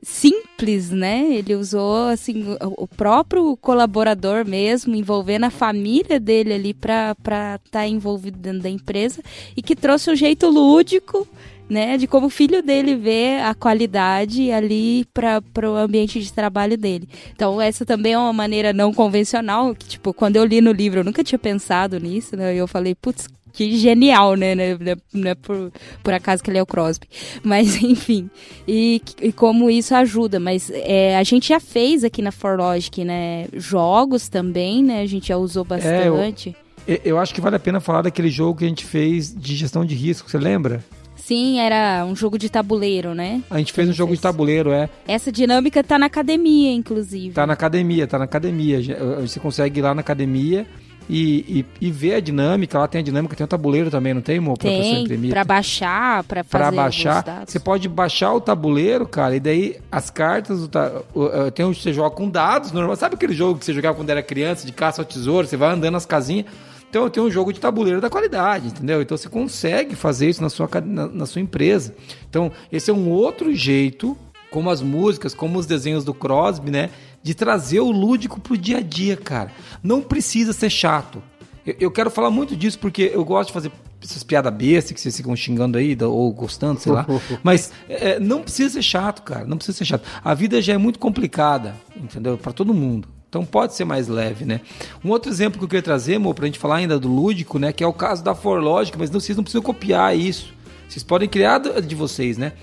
[0.01, 1.33] simples, né?
[1.33, 7.87] Ele usou assim o próprio colaborador mesmo, envolvendo a família dele ali para estar tá
[7.87, 9.21] envolvido dentro da empresa
[9.55, 11.27] e que trouxe um jeito lúdico
[11.69, 16.77] né, de como o filho dele vê a qualidade ali para o ambiente de trabalho
[16.77, 17.08] dele.
[17.34, 21.01] Então, essa também é uma maneira não convencional, que, tipo, quando eu li no livro,
[21.01, 24.55] eu nunca tinha pensado nisso, né, e eu falei, putz, que genial, né?
[24.55, 25.71] Não é, não é por,
[26.03, 27.08] por acaso que ele é o Crosby.
[27.43, 28.29] Mas, enfim.
[28.67, 30.39] E, e como isso ajuda.
[30.39, 33.47] Mas é, a gente já fez aqui na ForLogic, né?
[33.53, 35.01] Jogos também, né?
[35.01, 36.55] A gente já usou bastante.
[36.88, 39.34] É, eu, eu acho que vale a pena falar daquele jogo que a gente fez
[39.36, 40.84] de gestão de risco, você lembra?
[41.29, 43.43] Sim, era um jogo de tabuleiro, né?
[43.51, 44.17] A gente fez um jogo fez.
[44.17, 44.89] de tabuleiro, é.
[45.07, 47.35] Essa dinâmica tá na academia, inclusive.
[47.35, 48.79] Tá na academia, tá na academia.
[49.21, 50.65] Você consegue ir lá na academia
[51.07, 52.79] e, e, e, ver a dinâmica.
[52.79, 54.57] Lá tem a dinâmica, tem o tabuleiro também, não tem, Mo?
[54.57, 57.43] Tem, para baixar, para fazer Para baixar.
[57.45, 60.67] Você pode baixar o tabuleiro, cara, e daí as cartas,
[61.13, 62.95] o, tem um, você joga com dados, normal.
[62.95, 65.45] Sabe aquele jogo que você jogava quando era criança, de caça ao tesouro?
[65.45, 66.47] Você vai andando as casinhas
[66.89, 69.02] então eu tenho um jogo de tabuleiro da qualidade, entendeu?
[69.02, 71.95] Então você consegue fazer isso na sua, na, na sua empresa.
[72.30, 74.17] Então esse é um outro jeito,
[74.49, 76.89] como as músicas, como os desenhos do Crosby, né?
[77.21, 79.52] De trazer o lúdico pro dia a dia, cara.
[79.84, 81.21] Não precisa ser chato.
[81.65, 83.71] Eu, eu quero falar muito disso porque eu gosto de fazer
[84.02, 87.06] essas piadas bestas que vocês ficam xingando aí, ou gostando, sei lá.
[87.43, 89.45] Mas é, não precisa ser chato, cara.
[89.45, 90.08] Não precisa ser chato.
[90.23, 92.38] A vida já é muito complicada, entendeu?
[92.38, 93.08] Para todo mundo.
[93.29, 94.59] Então pode ser mais leve, né?
[95.05, 97.71] Um outro exemplo que eu queria trazer, amor, pra gente falar ainda do lúdico, né?
[97.71, 100.51] Que é o caso da Forlogic, mas não, vocês não precisam copiar isso.
[100.87, 102.53] Vocês podem criar de vocês, né?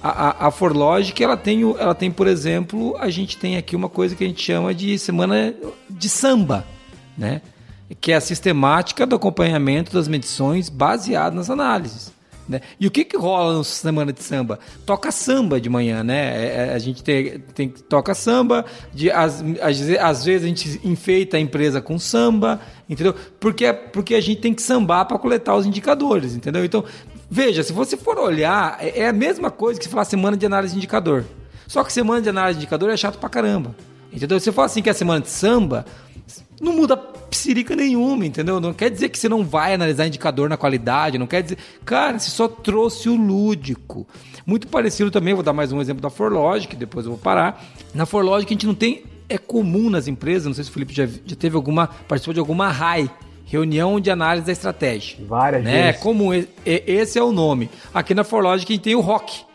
[0.00, 3.88] A, a, a Forlogic, ela tem, ela tem, por exemplo, a gente tem aqui uma
[3.88, 5.54] coisa que a gente chama de semana
[5.90, 6.64] de samba,
[7.18, 7.42] né?
[8.00, 12.12] Que é a sistemática do acompanhamento das medições baseado nas análises.
[12.48, 12.60] Né?
[12.78, 14.58] E o que, que rola na semana de samba?
[14.84, 16.36] Toca samba de manhã, né?
[16.36, 19.42] É, é, a gente tem, tem toca samba, de, às,
[20.00, 23.14] às, vezes a gente enfeita a empresa com samba, entendeu?
[23.38, 26.64] Porque, porque a gente tem que sambar para coletar os indicadores, entendeu?
[26.64, 26.84] Então,
[27.30, 30.44] veja, se você for olhar, é, é a mesma coisa que se falar semana de
[30.44, 31.24] análise de indicador.
[31.68, 33.74] Só que semana de análise de indicador é chato pra caramba.
[34.12, 34.38] Entendeu?
[34.38, 35.86] Se você fala assim que é semana de samba,
[36.60, 38.60] não muda psirica nenhuma, entendeu?
[38.60, 41.58] Não quer dizer que você não vai analisar indicador na qualidade, não quer dizer.
[41.84, 44.06] Cara, você só trouxe o lúdico.
[44.46, 47.64] Muito parecido também, vou dar mais um exemplo da Forlogic, depois eu vou parar.
[47.94, 49.02] Na Forlogic a gente não tem.
[49.28, 51.86] É comum nas empresas, não sei se o Felipe já, já teve alguma.
[51.86, 53.10] participou de alguma RAI,
[53.46, 55.18] reunião de análise da estratégia.
[55.26, 55.70] Várias né?
[55.70, 56.00] vezes.
[56.00, 56.30] É comum,
[56.64, 57.70] esse é o nome.
[57.94, 59.51] Aqui na Forlogic a gente tem o ROC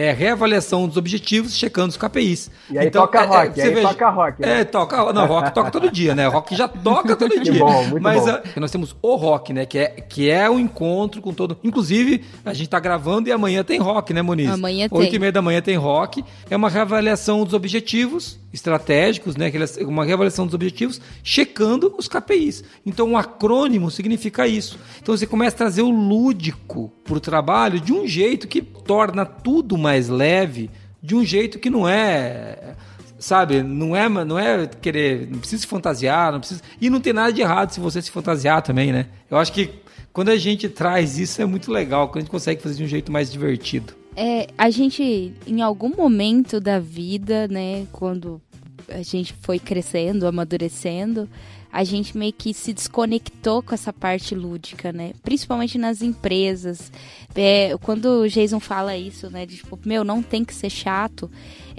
[0.00, 2.50] é reavaliação dos objetivos, checando os KPIs.
[2.70, 4.40] E aí então, toca é, rock, é, aí veja, toca rock.
[4.40, 4.60] Né?
[4.60, 6.28] É, toca, não, rock toca todo dia, né?
[6.28, 7.58] Rock já toca todo dia.
[7.58, 8.30] bom, muito Mas bom.
[8.30, 9.66] A, nós temos o rock, né?
[9.66, 11.58] Que é, que é o encontro com todo.
[11.64, 14.50] Inclusive, a gente tá gravando e amanhã tem rock, né, Moniz?
[14.50, 14.98] Amanhã tem.
[14.98, 16.24] Oito e meia da manhã tem rock.
[16.48, 19.52] É uma reavaliação dos objetivos estratégicos, né?
[19.82, 22.64] Uma reavaliação dos objetivos, checando os KPIs.
[22.84, 24.78] Então, um acrônimo significa isso.
[25.00, 29.24] Então, você começa a trazer o lúdico para o trabalho de um jeito que torna
[29.24, 30.70] tudo mais leve,
[31.02, 32.74] de um jeito que não é
[33.18, 37.12] sabe, não é, não é querer, não precisa se fantasiar, não precisa, e não tem
[37.12, 39.06] nada de errado se você se fantasiar também, né?
[39.28, 39.70] Eu acho que
[40.12, 42.88] quando a gente traz isso é muito legal, quando a gente consegue fazer de um
[42.88, 43.97] jeito mais divertido.
[44.20, 48.42] É, a gente, em algum momento da vida, né, quando
[48.88, 51.28] a gente foi crescendo, amadurecendo,
[51.72, 55.12] a gente meio que se desconectou com essa parte lúdica, né?
[55.22, 56.90] Principalmente nas empresas.
[57.32, 59.46] É, quando o Jason fala isso, né?
[59.46, 61.30] De tipo, meu, não tem que ser chato.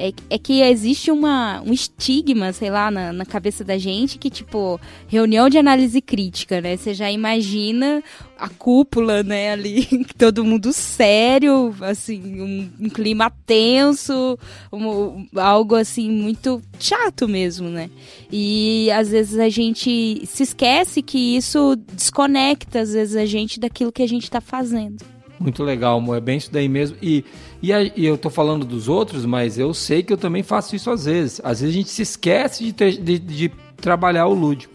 [0.01, 4.29] É, é que existe uma, um estigma, sei lá, na, na cabeça da gente que,
[4.29, 6.77] tipo, reunião de análise crítica, né?
[6.77, 8.01] Você já imagina
[8.37, 9.85] a cúpula, né, ali,
[10.17, 14.39] todo mundo sério, assim, um, um clima tenso,
[14.71, 17.89] um, algo assim muito chato mesmo, né?
[18.31, 23.91] E às vezes a gente se esquece que isso desconecta, às vezes, a gente daquilo
[23.91, 25.18] que a gente está fazendo.
[25.39, 26.17] Muito legal, amor.
[26.17, 26.97] É bem isso daí mesmo.
[27.01, 27.23] E,
[27.61, 30.75] e, a, e, eu tô falando dos outros, mas eu sei que eu também faço
[30.75, 31.39] isso às vezes.
[31.43, 34.73] Às vezes a gente se esquece de, ter, de, de trabalhar o lúdico.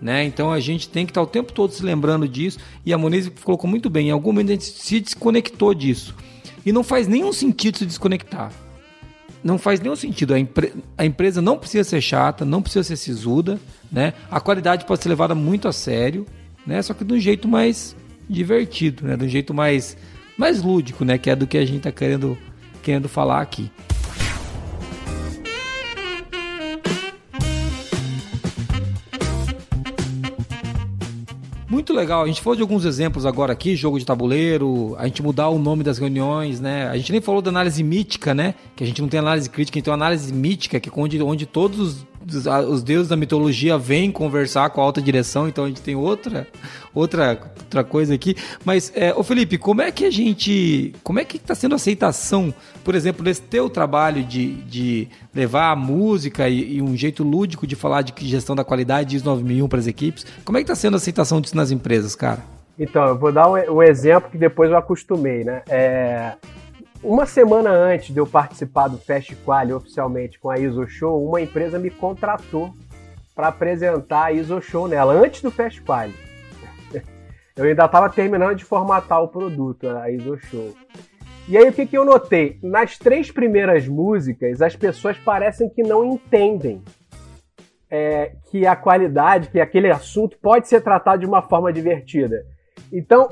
[0.00, 0.24] Né?
[0.24, 2.58] Então a gente tem que estar o tempo todo se lembrando disso.
[2.84, 4.08] E a Moniz colocou muito bem.
[4.08, 6.16] Em algum momento a gente se desconectou disso.
[6.66, 8.52] E não faz nenhum sentido se desconectar.
[9.44, 10.34] Não faz nenhum sentido.
[10.34, 13.60] A, empre a empresa não precisa ser chata, não precisa ser sisuda.
[13.90, 14.14] Né?
[14.28, 16.26] A qualidade pode ser levada muito a sério,
[16.66, 16.82] né?
[16.82, 17.94] só que de um jeito mais
[18.28, 19.16] divertido, né?
[19.16, 19.96] Do jeito mais,
[20.36, 21.18] mais lúdico, né?
[21.18, 22.36] Que é do que a gente tá querendo,
[22.82, 23.70] querendo falar aqui.
[31.72, 32.22] Muito legal.
[32.22, 35.58] A gente falou de alguns exemplos agora aqui, jogo de tabuleiro, a gente mudar o
[35.58, 36.86] nome das reuniões, né?
[36.88, 38.54] A gente nem falou da análise mítica, né?
[38.76, 42.06] Que a gente não tem análise crítica, então análise mítica, que é onde, onde todos
[42.68, 46.46] os deuses da mitologia vêm conversar com a alta direção, então a gente tem outra
[46.94, 48.36] outra, outra coisa aqui.
[48.64, 50.94] Mas, é, ô Felipe, como é que a gente.
[51.02, 52.52] Como é que está sendo a aceitação,
[52.84, 57.66] por exemplo, desse teu trabalho de, de levar a música e, e um jeito lúdico
[57.66, 60.26] de falar de gestão da qualidade ISO 9001 para as equipes?
[60.44, 62.40] Como é que está sendo a aceitação disso nas empresas, cara?
[62.78, 65.62] Então, eu vou dar um, um exemplo que depois eu acostumei, né?
[65.68, 66.32] É,
[67.02, 71.40] uma semana antes de eu participar do Fast Quali oficialmente com a ISO Show, uma
[71.40, 72.72] empresa me contratou
[73.34, 76.14] para apresentar a ISO Show nela, antes do Fast Quali.
[77.56, 80.74] Eu ainda estava terminando de formatar o produto, a ISO Show.
[81.48, 82.58] E aí o que, que eu notei?
[82.62, 86.82] Nas três primeiras músicas, as pessoas parecem que não entendem
[87.90, 92.46] é, que a qualidade, que aquele assunto pode ser tratado de uma forma divertida.
[92.92, 93.28] Então,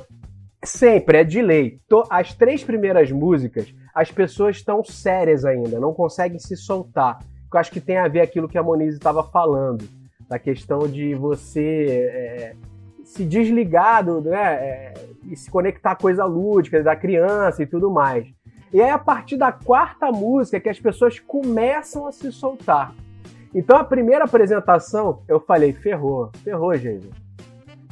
[0.63, 1.81] Sempre, é de lei.
[2.11, 7.19] As três primeiras músicas, as pessoas estão sérias ainda, não conseguem se soltar.
[7.53, 9.89] Eu acho que tem a ver aquilo que a Monize estava falando,
[10.29, 12.57] da questão de você é,
[13.11, 14.95] se desligar do, né, é,
[15.29, 18.25] e se conectar à coisa lúdica da criança e tudo mais.
[18.73, 22.95] E é a partir da quarta música que as pessoas começam a se soltar.
[23.53, 27.11] Então a primeira apresentação, eu falei, ferrou, ferrou, gente.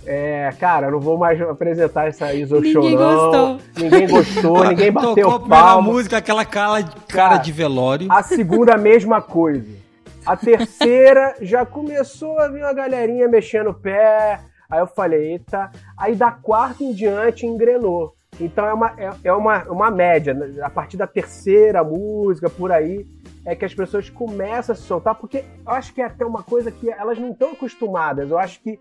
[0.06, 2.96] É, cara, eu não vou mais apresentar essa ISO ninguém Show, não.
[2.96, 3.58] Gostou.
[3.76, 8.06] Ninguém gostou, ninguém bateu Tocou a primeira música, aquela cara, cara, cara de velório.
[8.10, 9.68] A segunda, a mesma coisa.
[10.24, 14.40] A terceira, já começou a vir uma galerinha mexendo o pé.
[14.70, 15.70] Aí eu falei, eita.
[15.96, 18.14] Aí da quarta em diante engrenou.
[18.40, 20.34] Então é uma, é, é uma, uma média.
[20.34, 20.62] Né?
[20.62, 23.06] A partir da terceira música, por aí,
[23.44, 26.42] é que as pessoas começam a se soltar, porque eu acho que é até uma
[26.42, 28.30] coisa que elas não estão acostumadas.
[28.30, 28.78] Eu acho que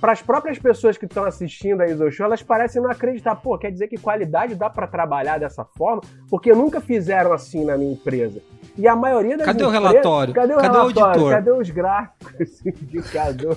[0.00, 3.34] para as próprias pessoas que estão assistindo a ISO Show, elas parecem não acreditar.
[3.36, 6.02] Pô, quer dizer que qualidade dá para trabar dessa forma?
[6.28, 8.40] Porque nunca fizeram assim na minha empresa.
[8.76, 10.34] E a maioria das Cadê empresas, o relatório?
[10.34, 11.00] Cadê o cadê relatório?
[11.00, 11.30] O auditor?
[11.30, 13.56] Cadê os gráficos, indicador?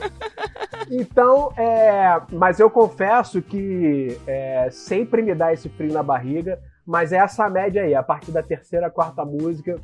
[0.90, 7.12] então, é, mas eu confesso que é, sempre me dá esse frio na barriga, mas
[7.12, 7.96] é essa média aí.
[7.96, 9.76] A partir da terceira, quarta música,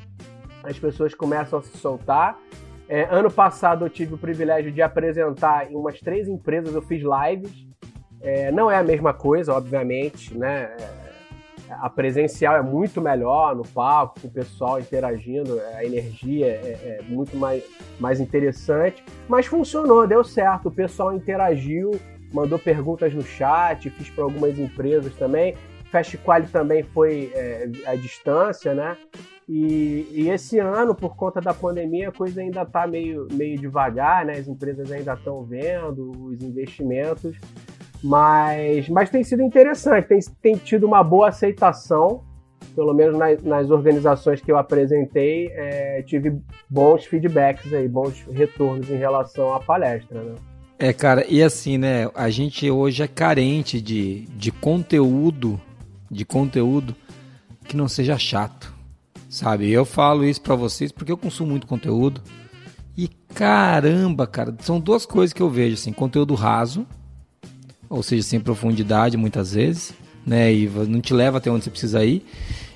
[0.63, 2.37] as pessoas começam a se soltar
[2.93, 7.01] é, ano passado eu tive o privilégio de apresentar em umas três empresas, eu fiz
[7.01, 7.65] lives.
[8.21, 10.69] É, não é a mesma coisa, obviamente, né?
[10.79, 16.99] É, a presencial é muito melhor no palco, com o pessoal interagindo, a energia é,
[16.99, 17.63] é, muito mais,
[17.99, 19.03] mais interessante.
[19.27, 20.67] Mas funcionou, deu certo.
[20.67, 21.99] O pessoal interagiu,
[22.31, 25.55] mandou perguntas no chat, fiz para algumas empresas também.
[25.91, 28.95] Fast Quali também foi é, à distância, né?
[29.47, 34.25] E, e, esse ano, por conta da pandemia, a coisa ainda está meio, meio devagar,
[34.25, 34.33] né?
[34.33, 37.35] As empresas ainda estão vendo os investimentos,
[38.01, 42.23] mas, mas tem sido interessante, tem, tem tido uma boa aceitação,
[42.73, 48.89] pelo menos nas, nas organizações que eu apresentei, é, tive bons feedbacks aí, bons retornos
[48.89, 50.35] em relação à palestra, né?
[50.79, 52.09] É, cara, e assim, né?
[52.15, 55.59] A gente hoje é carente de, de conteúdo,
[56.09, 56.95] de conteúdo
[57.65, 58.72] que não seja chato
[59.33, 62.21] Sabe, eu falo isso para vocês porque eu consumo muito conteúdo.
[62.95, 66.85] E caramba, cara, são duas coisas que eu vejo assim, conteúdo raso,
[67.89, 69.91] ou seja, sem profundidade muitas vezes,
[70.23, 72.23] né, e não te leva até onde você precisa ir.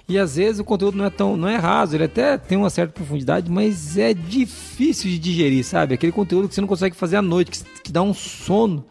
[0.09, 2.71] E às vezes o conteúdo não é tão, não é raso, ele até tem uma
[2.71, 5.93] certa profundidade, mas é difícil de digerir, sabe?
[5.93, 8.83] Aquele conteúdo que você não consegue fazer à noite, que, que dá um sono.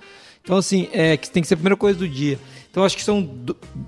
[0.46, 2.38] Então, assim, é, que tem que ser a primeira coisa do dia.
[2.70, 3.28] Então, acho que são,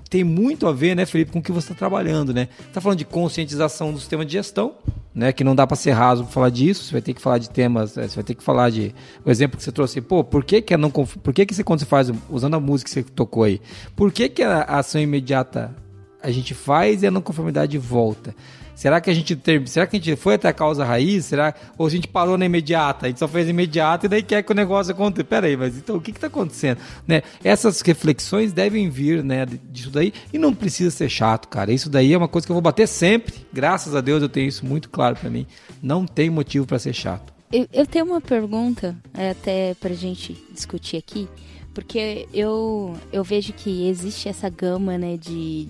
[0.09, 2.49] tem muito a ver, né, Felipe, com o que você está trabalhando, né?
[2.59, 4.73] Está falando de conscientização do sistema de gestão,
[5.15, 5.31] né?
[5.31, 6.83] Que não dá para ser raso falar disso.
[6.83, 8.93] Você vai ter que falar de temas, é, você vai ter que falar de
[9.23, 10.01] o exemplo que você trouxe.
[10.01, 12.59] Pô, por que que é não por que que você quando você faz usando a
[12.59, 13.61] música que você tocou aí,
[13.95, 15.73] por que que a ação imediata
[16.21, 18.35] a gente faz e a não conformidade volta?
[18.79, 21.25] Será que a gente ter, será que a gente foi até a causa raiz?
[21.25, 23.07] Será ou a gente parou na imediata?
[23.07, 25.25] A gente só fez imediata e daí quer que o negócio aconteça.
[25.25, 26.77] Pera aí, mas então o que está acontecendo?
[27.05, 27.21] Né?
[27.43, 31.73] Essas reflexões devem vir, né, disso daí e não precisa ser chato, cara.
[31.73, 33.45] Isso daí é uma coisa que eu vou bater sempre.
[33.51, 35.45] Graças a Deus eu tenho isso muito claro para mim.
[35.83, 37.33] Não tem motivo para ser chato.
[37.51, 41.27] Eu, eu, tenho uma pergunta é, até para gente discutir aqui,
[41.73, 45.67] porque eu eu vejo que existe essa gama, né, de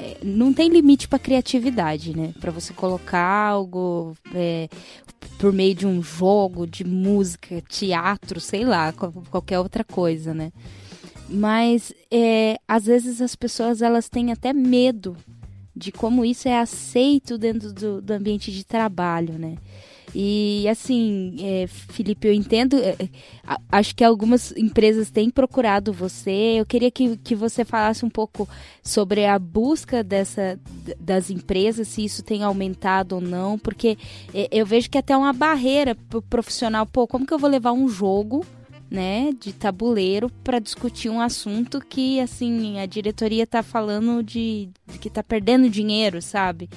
[0.00, 2.32] é, não tem limite para criatividade, né?
[2.40, 4.66] Para você colocar algo é,
[5.38, 8.92] por meio de um jogo, de música, teatro, sei lá,
[9.30, 10.52] qualquer outra coisa, né?
[11.28, 15.16] Mas é, às vezes as pessoas elas têm até medo
[15.76, 19.56] de como isso é aceito dentro do, do ambiente de trabalho, né?
[20.14, 22.76] E assim, é, Felipe, eu entendo.
[22.76, 23.08] É, é
[23.70, 26.56] acho que algumas empresas têm procurado você.
[26.58, 28.48] Eu queria que, que você falasse um pouco
[28.82, 30.58] sobre a busca dessa,
[30.98, 33.96] das empresas, se isso tem aumentado ou não, porque
[34.34, 36.86] é, eu vejo que é até uma barreira para o profissional.
[36.86, 38.44] Pô, como que eu vou levar um jogo?
[38.90, 44.98] né, de tabuleiro para discutir um assunto que assim a diretoria está falando de, de
[44.98, 46.68] que está perdendo dinheiro, sabe?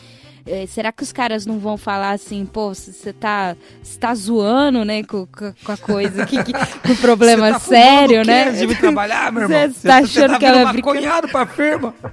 [0.45, 3.55] É, será que os caras não vão falar assim, pô, você tá,
[3.99, 8.51] tá zoando, né, com, com a coisa, que, que, com o problema tá sério, né?
[8.51, 9.71] De me trabalhar, meu irmão.
[9.71, 11.27] Você tá achando tá que ela é brincando?
[11.29, 11.93] pra firma.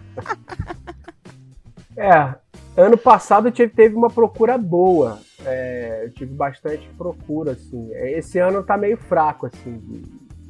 [1.97, 2.35] É,
[2.79, 5.21] ano passado tive, teve uma procura boa.
[5.45, 7.91] É, eu tive bastante procura, assim.
[7.93, 10.03] Esse ano tá meio fraco, assim, de,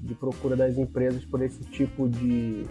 [0.06, 2.64] de procura das empresas por esse tipo de,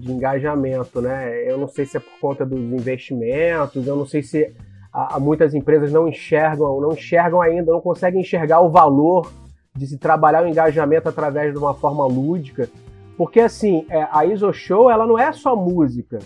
[0.00, 1.50] de engajamento, né?
[1.50, 4.52] Eu não sei se é por conta dos investimentos, eu não sei se
[4.92, 9.30] a, a muitas empresas não enxergam, não enxergam ainda, não conseguem enxergar o valor
[9.76, 12.68] de se trabalhar o engajamento através de uma forma lúdica,
[13.16, 16.18] porque assim, é, a ISO Show ela não é só música,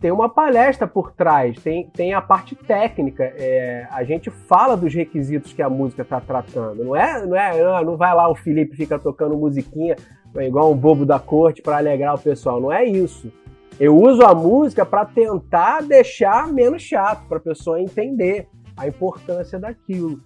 [0.00, 3.22] tem uma palestra por trás, tem, tem a parte técnica.
[3.22, 6.84] É, a gente fala dos requisitos que a música está tratando.
[6.84, 9.94] Não é, não é, ah, não vai lá o Felipe fica tocando musiquinha
[10.36, 12.60] igual um bobo da corte para alegrar o pessoal.
[12.60, 13.32] Não é isso.
[13.78, 19.58] Eu uso a música para tentar deixar menos chato, para a pessoa entender a importância
[19.58, 20.20] daquilo.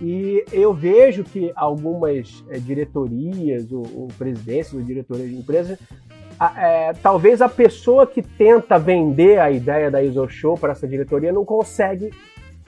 [0.00, 5.78] E eu vejo que algumas é, diretorias ou, ou presidências ou diretorias de empresas
[6.56, 11.32] é, talvez a pessoa que tenta vender a ideia da ISO Show para essa diretoria
[11.32, 12.10] não consegue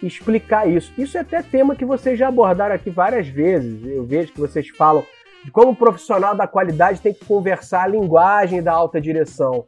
[0.02, 0.92] explicar isso.
[0.98, 3.84] Isso é até tema que vocês já abordaram aqui várias vezes.
[3.86, 5.04] Eu vejo que vocês falam
[5.44, 9.64] de como o profissional da qualidade tem que conversar a linguagem da alta direção.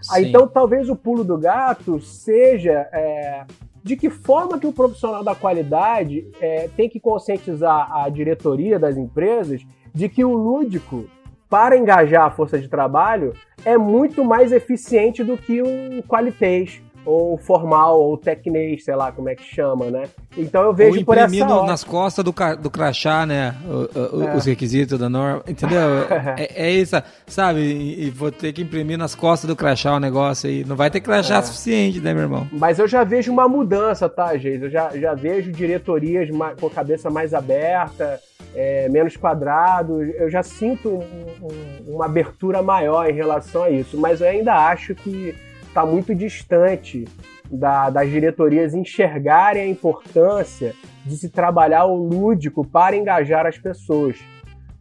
[0.00, 0.26] Sim.
[0.26, 3.44] Então, talvez o pulo do gato seja é,
[3.84, 8.96] de que forma que o profissional da qualidade é, tem que conscientizar a diretoria das
[8.96, 11.04] empresas de que o lúdico
[11.48, 17.36] para engajar a força de trabalho é muito mais eficiente do que um qualitês ou
[17.36, 20.04] formal, ou tecnês, sei lá como é que chama, né?
[20.36, 23.54] Então eu vejo ou por essa no, nas costas do, do crachá, né?
[23.66, 24.36] O, o, é.
[24.36, 25.80] Os requisitos da norma, entendeu?
[26.38, 27.60] é, é, isso, sabe?
[27.60, 30.64] E, e, vou ter que imprimir nas costas do crachá o negócio aí.
[30.64, 31.42] Não vai ter crachá é.
[31.42, 32.46] suficiente, né, meu irmão?
[32.52, 34.62] Mas eu já vejo uma mudança, tá, Geis?
[34.62, 36.28] Eu já, já vejo diretorias
[36.60, 38.20] com a cabeça mais aberta,
[38.54, 40.02] é, menos quadrado.
[40.02, 41.46] Eu já sinto um,
[41.88, 45.34] um, uma abertura maior em relação a isso, mas eu ainda acho que
[45.72, 47.06] está muito distante
[47.50, 54.18] da, das diretorias enxergarem a importância de se trabalhar o lúdico para engajar as pessoas.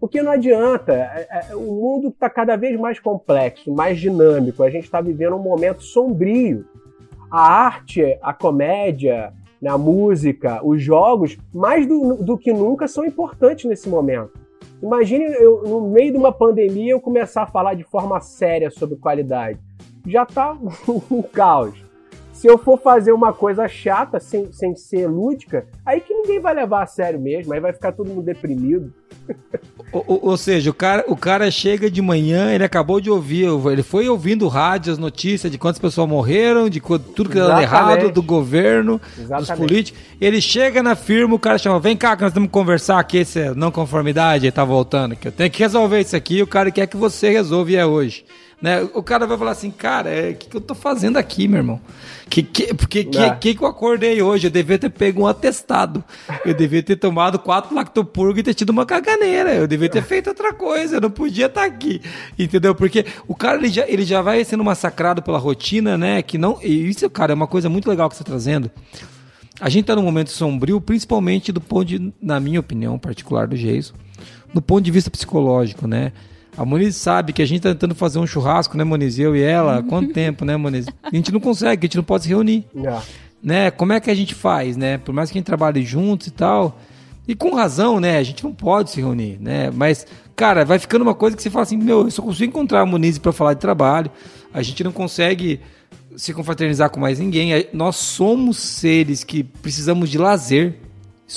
[0.01, 4.63] Porque não adianta, é, é, o mundo está cada vez mais complexo, mais dinâmico.
[4.63, 6.65] A gente está vivendo um momento sombrio.
[7.32, 9.32] A arte, a comédia,
[9.65, 14.32] a música, os jogos, mais do, do que nunca, são importantes nesse momento.
[14.84, 18.97] Imagine eu, no meio de uma pandemia, eu começar a falar de forma séria sobre
[18.97, 19.60] qualidade.
[20.06, 20.58] Já tá
[21.10, 21.92] um caos.
[22.34, 26.56] Se eu for fazer uma coisa chata, sem, sem ser lúdica, aí que ninguém vai
[26.56, 28.91] levar a sério mesmo, aí vai ficar todo mundo deprimido.
[29.91, 33.84] Ou, ou, seja, o cara, o cara chega de manhã, ele acabou de ouvir, ele
[33.84, 38.24] foi ouvindo rádio, as notícias de quantas pessoas morreram, de tudo que deu errado, do
[38.24, 39.49] governo, Exatamente.
[39.49, 40.02] dos políticos.
[40.20, 43.20] Ele chega na firma, o cara chama, vem cá que nós temos que conversar aqui,
[43.20, 46.72] essa não conformidade, ele tá voltando, que eu tenho que resolver isso aqui, o cara
[46.72, 48.26] quer que você resolva e é hoje.
[48.62, 48.88] Né?
[48.93, 51.57] O cara vai falar assim, cara, o é, que, que eu tô fazendo aqui, meu
[51.57, 51.82] irmão?
[52.30, 54.47] Que, que, porque que, que, que eu acordei hoje?
[54.47, 56.03] Eu devia ter pego um atestado.
[56.45, 59.53] Eu devia ter tomado quatro lactopurgo e ter tido uma caganeira.
[59.53, 60.97] Eu devia ter feito outra coisa.
[60.97, 62.01] Eu não podia estar tá aqui.
[62.38, 62.76] Entendeu?
[62.76, 66.22] Porque o cara ele já, ele já vai sendo massacrado pela rotina, né?
[66.22, 66.59] Que não.
[66.62, 68.70] E isso, cara, é uma coisa muito legal que você tá trazendo.
[69.59, 73.55] A gente tá num momento sombrio, principalmente do ponto de, na minha opinião particular do
[73.55, 73.93] Geiso,
[74.53, 76.14] do ponto de vista psicológico, né?
[76.58, 79.18] A Moniz sabe que a gente tá tentando fazer um churrasco, né, Moniz?
[79.18, 80.86] Eu e ela, há quanto tempo, né, Moniz?
[81.02, 82.66] A gente não consegue, a gente não pode se reunir.
[82.76, 83.04] Yeah.
[83.41, 83.72] Né?
[83.72, 84.97] Como é que a gente faz, né?
[84.97, 86.80] Por mais que a gente trabalhe juntos e tal.
[87.28, 88.18] E com razão, né?
[88.18, 89.72] A gente não pode se reunir, né?
[89.72, 92.82] Mas, cara, vai ficando uma coisa que você fala assim, meu, eu só consigo encontrar
[92.82, 94.12] a Moniz para falar de trabalho.
[94.54, 95.62] A gente não consegue
[96.16, 97.68] se confraternizar com mais ninguém.
[97.72, 100.76] Nós somos seres que precisamos de lazer.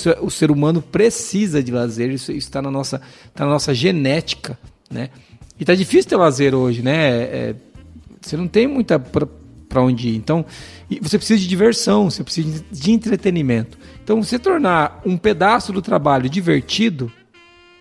[0.05, 2.11] É, o ser humano precisa de lazer.
[2.11, 2.99] Isso está na nossa,
[3.33, 4.59] tá na nossa genética
[4.89, 5.09] né?
[5.59, 7.21] E tá difícil ter lazer hoje, né?
[7.23, 7.55] É,
[8.21, 10.15] você não tem muita para onde ir.
[10.15, 10.45] Então,
[11.01, 13.77] você precisa de diversão, você precisa de entretenimento.
[14.03, 17.11] Então, você tornar um pedaço do trabalho divertido,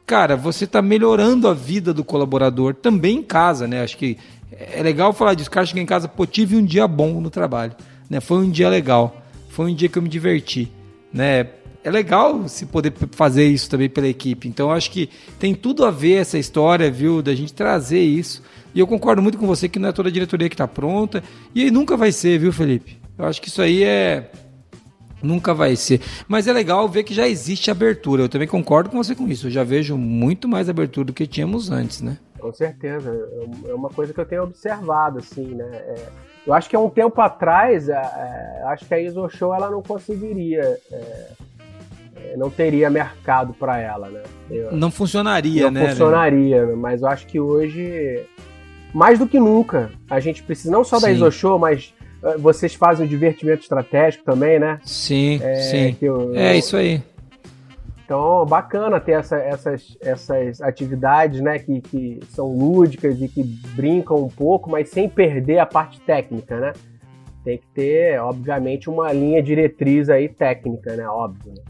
[0.07, 3.83] cara, você está melhorando a vida do colaborador também em casa, né?
[3.83, 4.17] Acho que
[4.51, 5.51] é legal falar disso.
[5.51, 7.75] Cara chega em casa, pô, tive um dia bom no trabalho,
[8.09, 8.21] né?
[8.21, 10.71] Foi um dia legal, foi um dia que eu me diverti,
[11.13, 11.47] né?
[11.85, 14.49] É legal se poder fazer isso também pela equipe.
[14.49, 18.43] Então acho que tem tudo a ver essa história, viu, da gente trazer isso.
[18.75, 21.23] E eu concordo muito com você que não é toda a diretoria que está pronta.
[21.55, 22.99] E nunca vai ser, viu, Felipe?
[23.19, 24.31] Eu acho que isso aí é.
[25.23, 26.01] Nunca vai ser.
[26.27, 28.23] Mas é legal ver que já existe abertura.
[28.23, 29.47] Eu também concordo com você com isso.
[29.47, 32.19] Eu já vejo muito mais abertura do que tínhamos antes, né?
[32.39, 33.11] Com certeza.
[33.67, 35.65] É uma coisa que eu tenho observado, assim, né?
[35.65, 36.09] É,
[36.47, 39.71] eu acho que há um tempo atrás, é, é acho que a ISO Show ela
[39.71, 41.29] não conseguiria é,
[42.37, 44.23] não teria mercado para ela, né?
[44.51, 45.81] Eu, não funcionaria, não né?
[45.81, 46.75] Não funcionaria, né?
[46.75, 48.23] mas eu acho que hoje,
[48.93, 51.15] mais do que nunca, a gente precisa não só da Sim.
[51.15, 54.81] ISOShow, mas uh, vocês fazem o divertimento estratégico também, né?
[54.85, 55.97] Sim, é, sim.
[56.01, 57.03] Eu, é isso aí.
[58.05, 64.19] Então, bacana ter essa, essas, essas atividades, né, que, que são lúdicas e que brincam
[64.19, 66.73] um pouco, mas sem perder a parte técnica, né?
[67.43, 71.07] Tem que ter, obviamente, uma linha diretriz aí técnica, né?
[71.09, 71.53] Óbvio.
[71.53, 71.63] Né?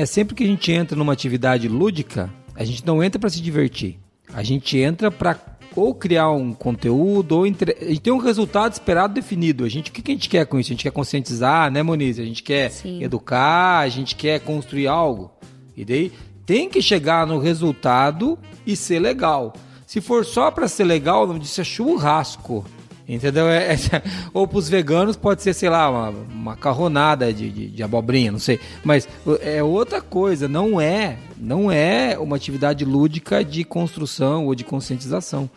[0.00, 3.40] É sempre que a gente entra numa atividade lúdica, a gente não entra para se
[3.40, 3.98] divertir.
[4.32, 5.38] A gente entra para
[5.76, 7.76] ou criar um conteúdo, ou entre...
[7.80, 9.64] a gente tem um resultado esperado definido.
[9.64, 10.70] A gente, o que, que a gente quer com isso?
[10.70, 12.18] A gente quer conscientizar, né, Moniz?
[12.18, 13.02] A gente quer Sim.
[13.02, 15.30] educar, a gente quer construir algo.
[15.76, 16.12] E daí
[16.44, 19.52] tem que chegar no resultado e ser legal.
[19.86, 22.64] Se for só para ser legal, não disse é churrasco.
[23.08, 23.48] Entendeu?
[23.48, 23.78] É, é,
[24.34, 28.38] ou para os veganos pode ser, sei lá, uma macarronada de, de, de, abobrinha, não
[28.38, 28.60] sei.
[28.84, 29.08] Mas
[29.40, 35.48] é outra coisa, não é, não é uma atividade lúdica de construção ou de conscientização.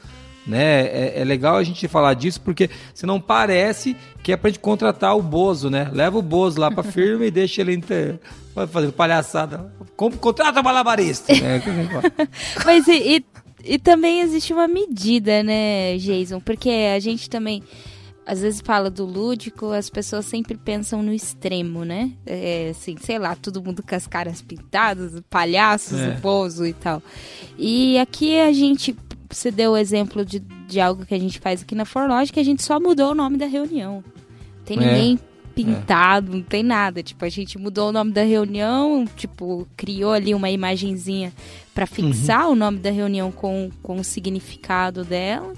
[0.47, 0.87] Né?
[0.87, 5.15] É, é legal a gente falar disso porque senão parece que é para gente contratar
[5.15, 5.87] o Bozo, né?
[5.93, 8.19] Leva o Bozo lá para firma e deixa ele inter...
[8.71, 9.71] fazendo palhaçada.
[9.95, 11.31] Contrata malabarista.
[11.33, 11.61] Né?
[12.65, 13.25] Mas e, e
[13.63, 16.39] e também existe uma medida, né, Jason?
[16.39, 17.63] Porque a gente também
[18.25, 22.11] às vezes fala do lúdico, as pessoas sempre pensam no extremo, né?
[22.25, 26.11] É, assim, sei lá, todo mundo com as caras pintadas, palhaços, é.
[26.11, 27.01] bozo e tal.
[27.57, 28.95] E aqui a gente,
[29.29, 32.39] você deu o exemplo de, de algo que a gente faz aqui na Forlogic, que
[32.39, 34.03] a gente só mudou o nome da reunião.
[34.65, 34.79] Tem é.
[34.79, 35.19] ninguém
[35.63, 36.35] pintado, é.
[36.35, 37.03] não tem nada.
[37.03, 41.33] Tipo, a gente mudou o nome da reunião, tipo, criou ali uma imagenzinha
[41.73, 42.53] para fixar uhum.
[42.53, 45.53] o nome da reunião com, com o significado dela.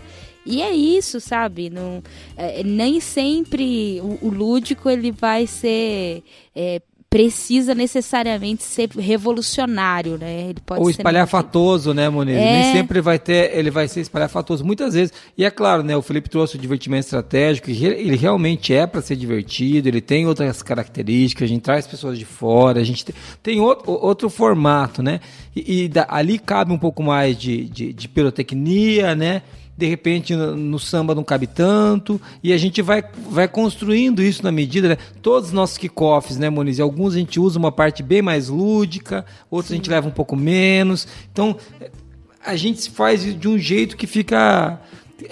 [0.45, 1.69] E é isso, sabe?
[1.69, 2.03] Não,
[2.35, 6.21] é, nem sempre o, o, lúdico ele vai ser
[6.53, 6.81] é,
[7.13, 10.49] precisa necessariamente ser revolucionário, né?
[10.49, 12.35] Ele pode Ou espalhafatoso, né, Moniz?
[12.35, 12.63] É...
[12.63, 15.13] Nem sempre vai ter, ele vai ser espalhafatoso muitas vezes.
[15.37, 19.15] E é claro, né, o Felipe trouxe o divertimento estratégico, ele realmente é para ser
[19.15, 23.05] divertido, ele tem outras características, a gente traz pessoas de fora, a gente
[23.43, 25.19] tem outro, outro formato, né?
[25.55, 29.43] E, e da, ali cabe um pouco mais de, de, de pirotecnia, né?
[29.77, 34.43] De repente no, no, samba não cabe tanto, e a gente vai, vai construindo isso
[34.43, 34.97] na medida, né?
[35.21, 36.79] Todos os nossos kickoffs, né, Moniz?
[36.79, 39.75] Alguns a gente usa uma parte bem mais lúdica, outros Sim.
[39.75, 41.07] a gente leva um pouco menos.
[41.31, 41.57] Então,
[42.45, 44.79] a gente faz de um jeito que fica.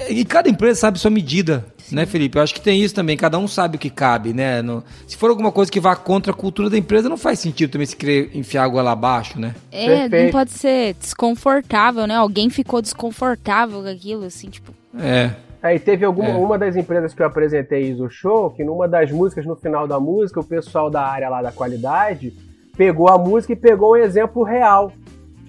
[0.10, 2.38] E cada empresa sabe sua medida, né, Felipe?
[2.38, 3.18] Eu acho que tem isso também.
[3.18, 4.62] Cada um sabe o que cabe, né?
[4.62, 7.72] No, se for alguma coisa que vá contra a cultura da empresa, não faz sentido
[7.72, 9.56] também se querer enfiar água lá abaixo, né?
[9.72, 10.24] É, Perfeito.
[10.26, 12.16] não pode ser desconfortável, né?
[12.16, 14.74] Alguém ficou desconfortável com aquilo, assim, tipo.
[15.00, 15.32] É.
[15.62, 16.36] Aí teve alguma, é.
[16.36, 20.00] uma das empresas que eu apresentei isso show, que numa das músicas, no final da
[20.00, 22.34] música, o pessoal da área lá da qualidade
[22.76, 24.92] pegou a música e pegou um exemplo real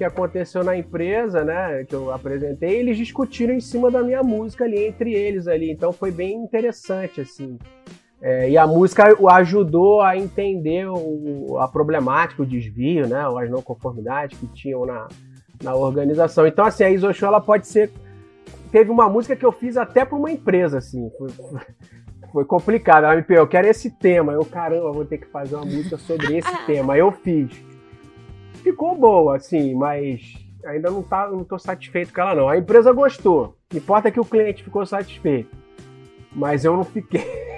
[0.02, 4.64] que aconteceu na empresa, né, que eu apresentei, eles discutiram em cima da minha música
[4.64, 5.70] ali, entre eles ali.
[5.70, 7.56] Então foi bem interessante, assim.
[8.20, 13.48] É, e a música o ajudou a entender o, a problemática, o desvio, né, as
[13.48, 15.06] não conformidades que tinham na,
[15.62, 16.46] na organização.
[16.46, 17.92] Então, assim, a Isoshow, ela pode ser...
[18.72, 21.10] Teve uma música que eu fiz até para uma empresa, assim.
[21.16, 21.28] Foi,
[22.32, 23.04] foi complicado.
[23.04, 24.32] Ela me pediu, eu quero esse tema.
[24.32, 26.96] Eu, caramba, vou ter que fazer uma música sobre esse tema.
[26.96, 27.71] Eu fiz.
[28.62, 30.34] Ficou boa, assim, mas
[30.64, 32.48] ainda não, tá, não tô satisfeito com ela, não.
[32.48, 33.56] A empresa gostou.
[33.74, 35.56] Importa que o cliente ficou satisfeito.
[36.32, 37.22] Mas eu não fiquei.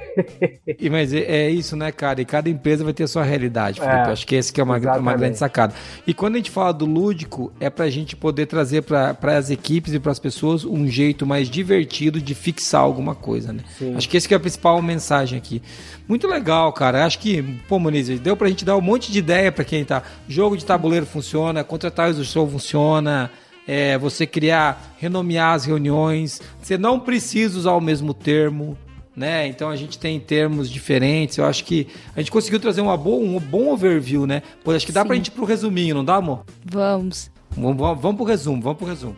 [0.78, 2.20] e, mas é, é, isso, né, cara?
[2.20, 3.96] E cada empresa vai ter a sua realidade, Felipe.
[3.96, 5.74] É, Acho que esse que é uma, uma grande sacada.
[6.06, 9.92] E quando a gente fala do lúdico, é pra gente poder trazer para as equipes
[9.92, 13.62] e para as pessoas um jeito mais divertido de fixar alguma coisa, né?
[13.78, 13.94] Sim.
[13.96, 15.62] Acho que esse que é a principal mensagem aqui.
[16.06, 17.04] Muito legal, cara.
[17.04, 20.02] Acho que, pô, Muniz, deu pra gente dar um monte de ideia para quem tá.
[20.28, 23.30] Jogo de tabuleiro funciona, contratar o show funciona.
[23.66, 26.40] É, você criar, renomear as reuniões.
[26.60, 28.76] Você não precisa usar o mesmo termo
[29.16, 29.46] né?
[29.46, 31.38] Então a gente tem termos diferentes.
[31.38, 34.42] Eu acho que a gente conseguiu trazer uma boa, um bom overview, né?
[34.62, 35.06] Pô, acho que dá Sim.
[35.06, 36.44] pra gente ir pro resuminho, não dá, amor?
[36.64, 37.30] Vamos.
[37.56, 39.16] Vamos, vamos, vamos pro resumo, vamos pro resumo.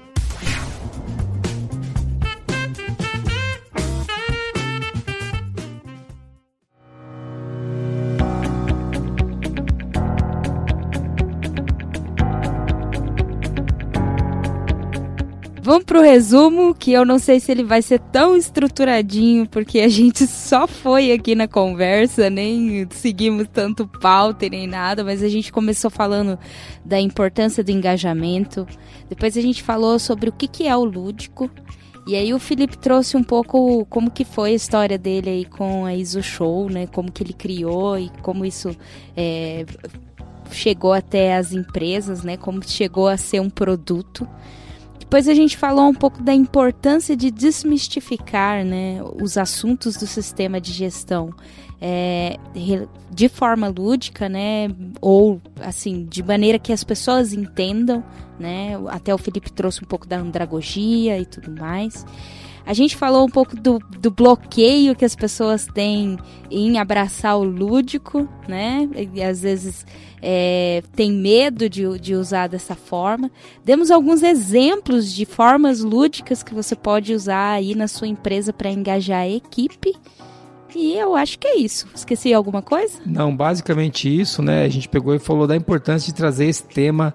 [15.66, 19.88] Vamos pro resumo, que eu não sei se ele vai ser tão estruturadinho, porque a
[19.90, 25.50] gente só foi aqui na conversa, nem seguimos tanto pauta nem nada, mas a gente
[25.52, 26.38] começou falando
[26.84, 28.64] da importância do engajamento.
[29.08, 31.50] Depois a gente falou sobre o que, que é o lúdico.
[32.06, 35.84] E aí o Felipe trouxe um pouco como que foi a história dele aí com
[35.84, 36.86] a ISO Show, né?
[36.86, 38.70] Como que ele criou e como isso
[39.16, 39.66] é,
[40.48, 42.36] chegou até as empresas, né?
[42.36, 44.28] Como chegou a ser um produto.
[44.98, 50.60] Depois a gente falou um pouco da importância de desmistificar né, os assuntos do sistema
[50.60, 51.30] de gestão
[51.80, 52.38] é,
[53.10, 54.68] de forma lúdica, né,
[55.00, 58.02] ou assim, de maneira que as pessoas entendam,
[58.38, 62.04] né, até o Felipe trouxe um pouco da andragogia e tudo mais.
[62.66, 66.18] A gente falou um pouco do, do bloqueio que as pessoas têm
[66.50, 68.88] em abraçar o lúdico, né?
[69.14, 69.86] E às vezes
[70.20, 73.30] é, tem medo de, de usar dessa forma.
[73.64, 78.68] Demos alguns exemplos de formas lúdicas que você pode usar aí na sua empresa para
[78.68, 79.94] engajar a equipe.
[80.74, 81.86] E eu acho que é isso.
[81.94, 82.98] Esqueci alguma coisa?
[83.06, 84.64] Não, basicamente isso, né?
[84.64, 87.14] A gente pegou e falou da importância de trazer esse tema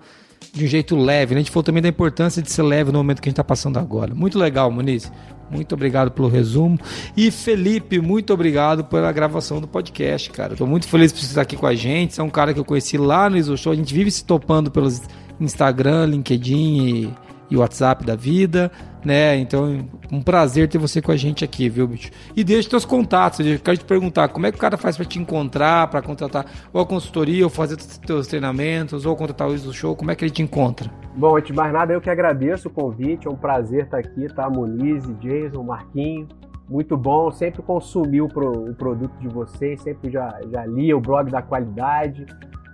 [0.53, 1.35] de um jeito leve.
[1.35, 1.41] Né?
[1.41, 3.43] A gente falou também da importância de ser leve no momento que a gente está
[3.43, 4.15] passando agora.
[4.15, 5.11] Muito legal, Muniz.
[5.51, 6.79] Muito obrigado pelo resumo.
[7.15, 10.53] E Felipe, muito obrigado pela gravação do podcast, cara.
[10.53, 12.15] Estou muito feliz por você estar aqui com a gente.
[12.15, 13.73] Você é um cara que eu conheci lá no Iso Show.
[13.73, 15.01] A gente vive se topando pelos
[15.39, 17.13] Instagram, LinkedIn e
[17.51, 18.71] e WhatsApp da vida,
[19.03, 19.35] né?
[19.35, 22.09] Então, um prazer ter você com a gente aqui, viu, bicho?
[22.33, 25.05] E deixa teus contatos, eu quero te perguntar, como é que o cara faz para
[25.05, 29.73] te encontrar, para contratar ou a consultoria, ou fazer teus treinamentos, ou contratar o do
[29.73, 30.89] show, como é que ele te encontra?
[31.15, 34.27] Bom, antes de mais nada, eu que agradeço o convite, é um prazer estar aqui,
[34.33, 34.49] tá?
[34.49, 36.27] Moniz, Jason, Marquinho,
[36.69, 41.01] muito bom, sempre consumi o, pro, o produto de vocês, sempre já, já li o
[41.01, 42.25] blog da qualidade,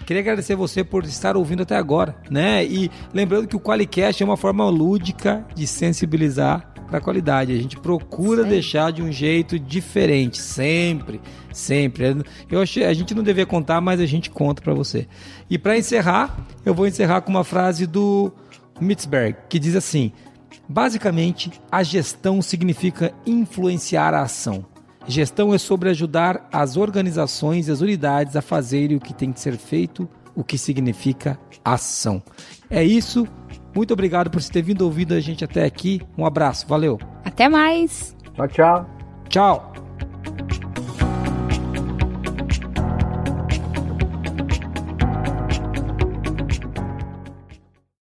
[0.06, 2.64] Queria agradecer você por estar ouvindo até agora, né?
[2.64, 7.52] E lembrando que o Qualicast é uma forma lúdica de sensibilizar para a qualidade.
[7.52, 8.50] A gente procura Sim.
[8.50, 11.20] deixar de um jeito diferente, sempre,
[11.52, 12.22] sempre.
[12.50, 15.08] Eu achei, a gente não devia contar, mas a gente conta para você.
[15.48, 18.30] E para encerrar, eu vou encerrar com uma frase do
[18.80, 20.12] Mitzberg, que diz assim:
[20.68, 24.71] Basicamente, a gestão significa influenciar a ação.
[25.06, 29.40] Gestão é sobre ajudar as organizações e as unidades a fazerem o que tem que
[29.40, 32.22] ser feito, o que significa ação.
[32.70, 33.26] É isso.
[33.74, 36.00] Muito obrigado por ter vindo ouvindo a gente até aqui.
[36.16, 36.98] Um abraço, valeu.
[37.24, 38.16] Até mais.
[38.34, 38.86] Tchau, tchau.
[39.28, 39.72] Tchau.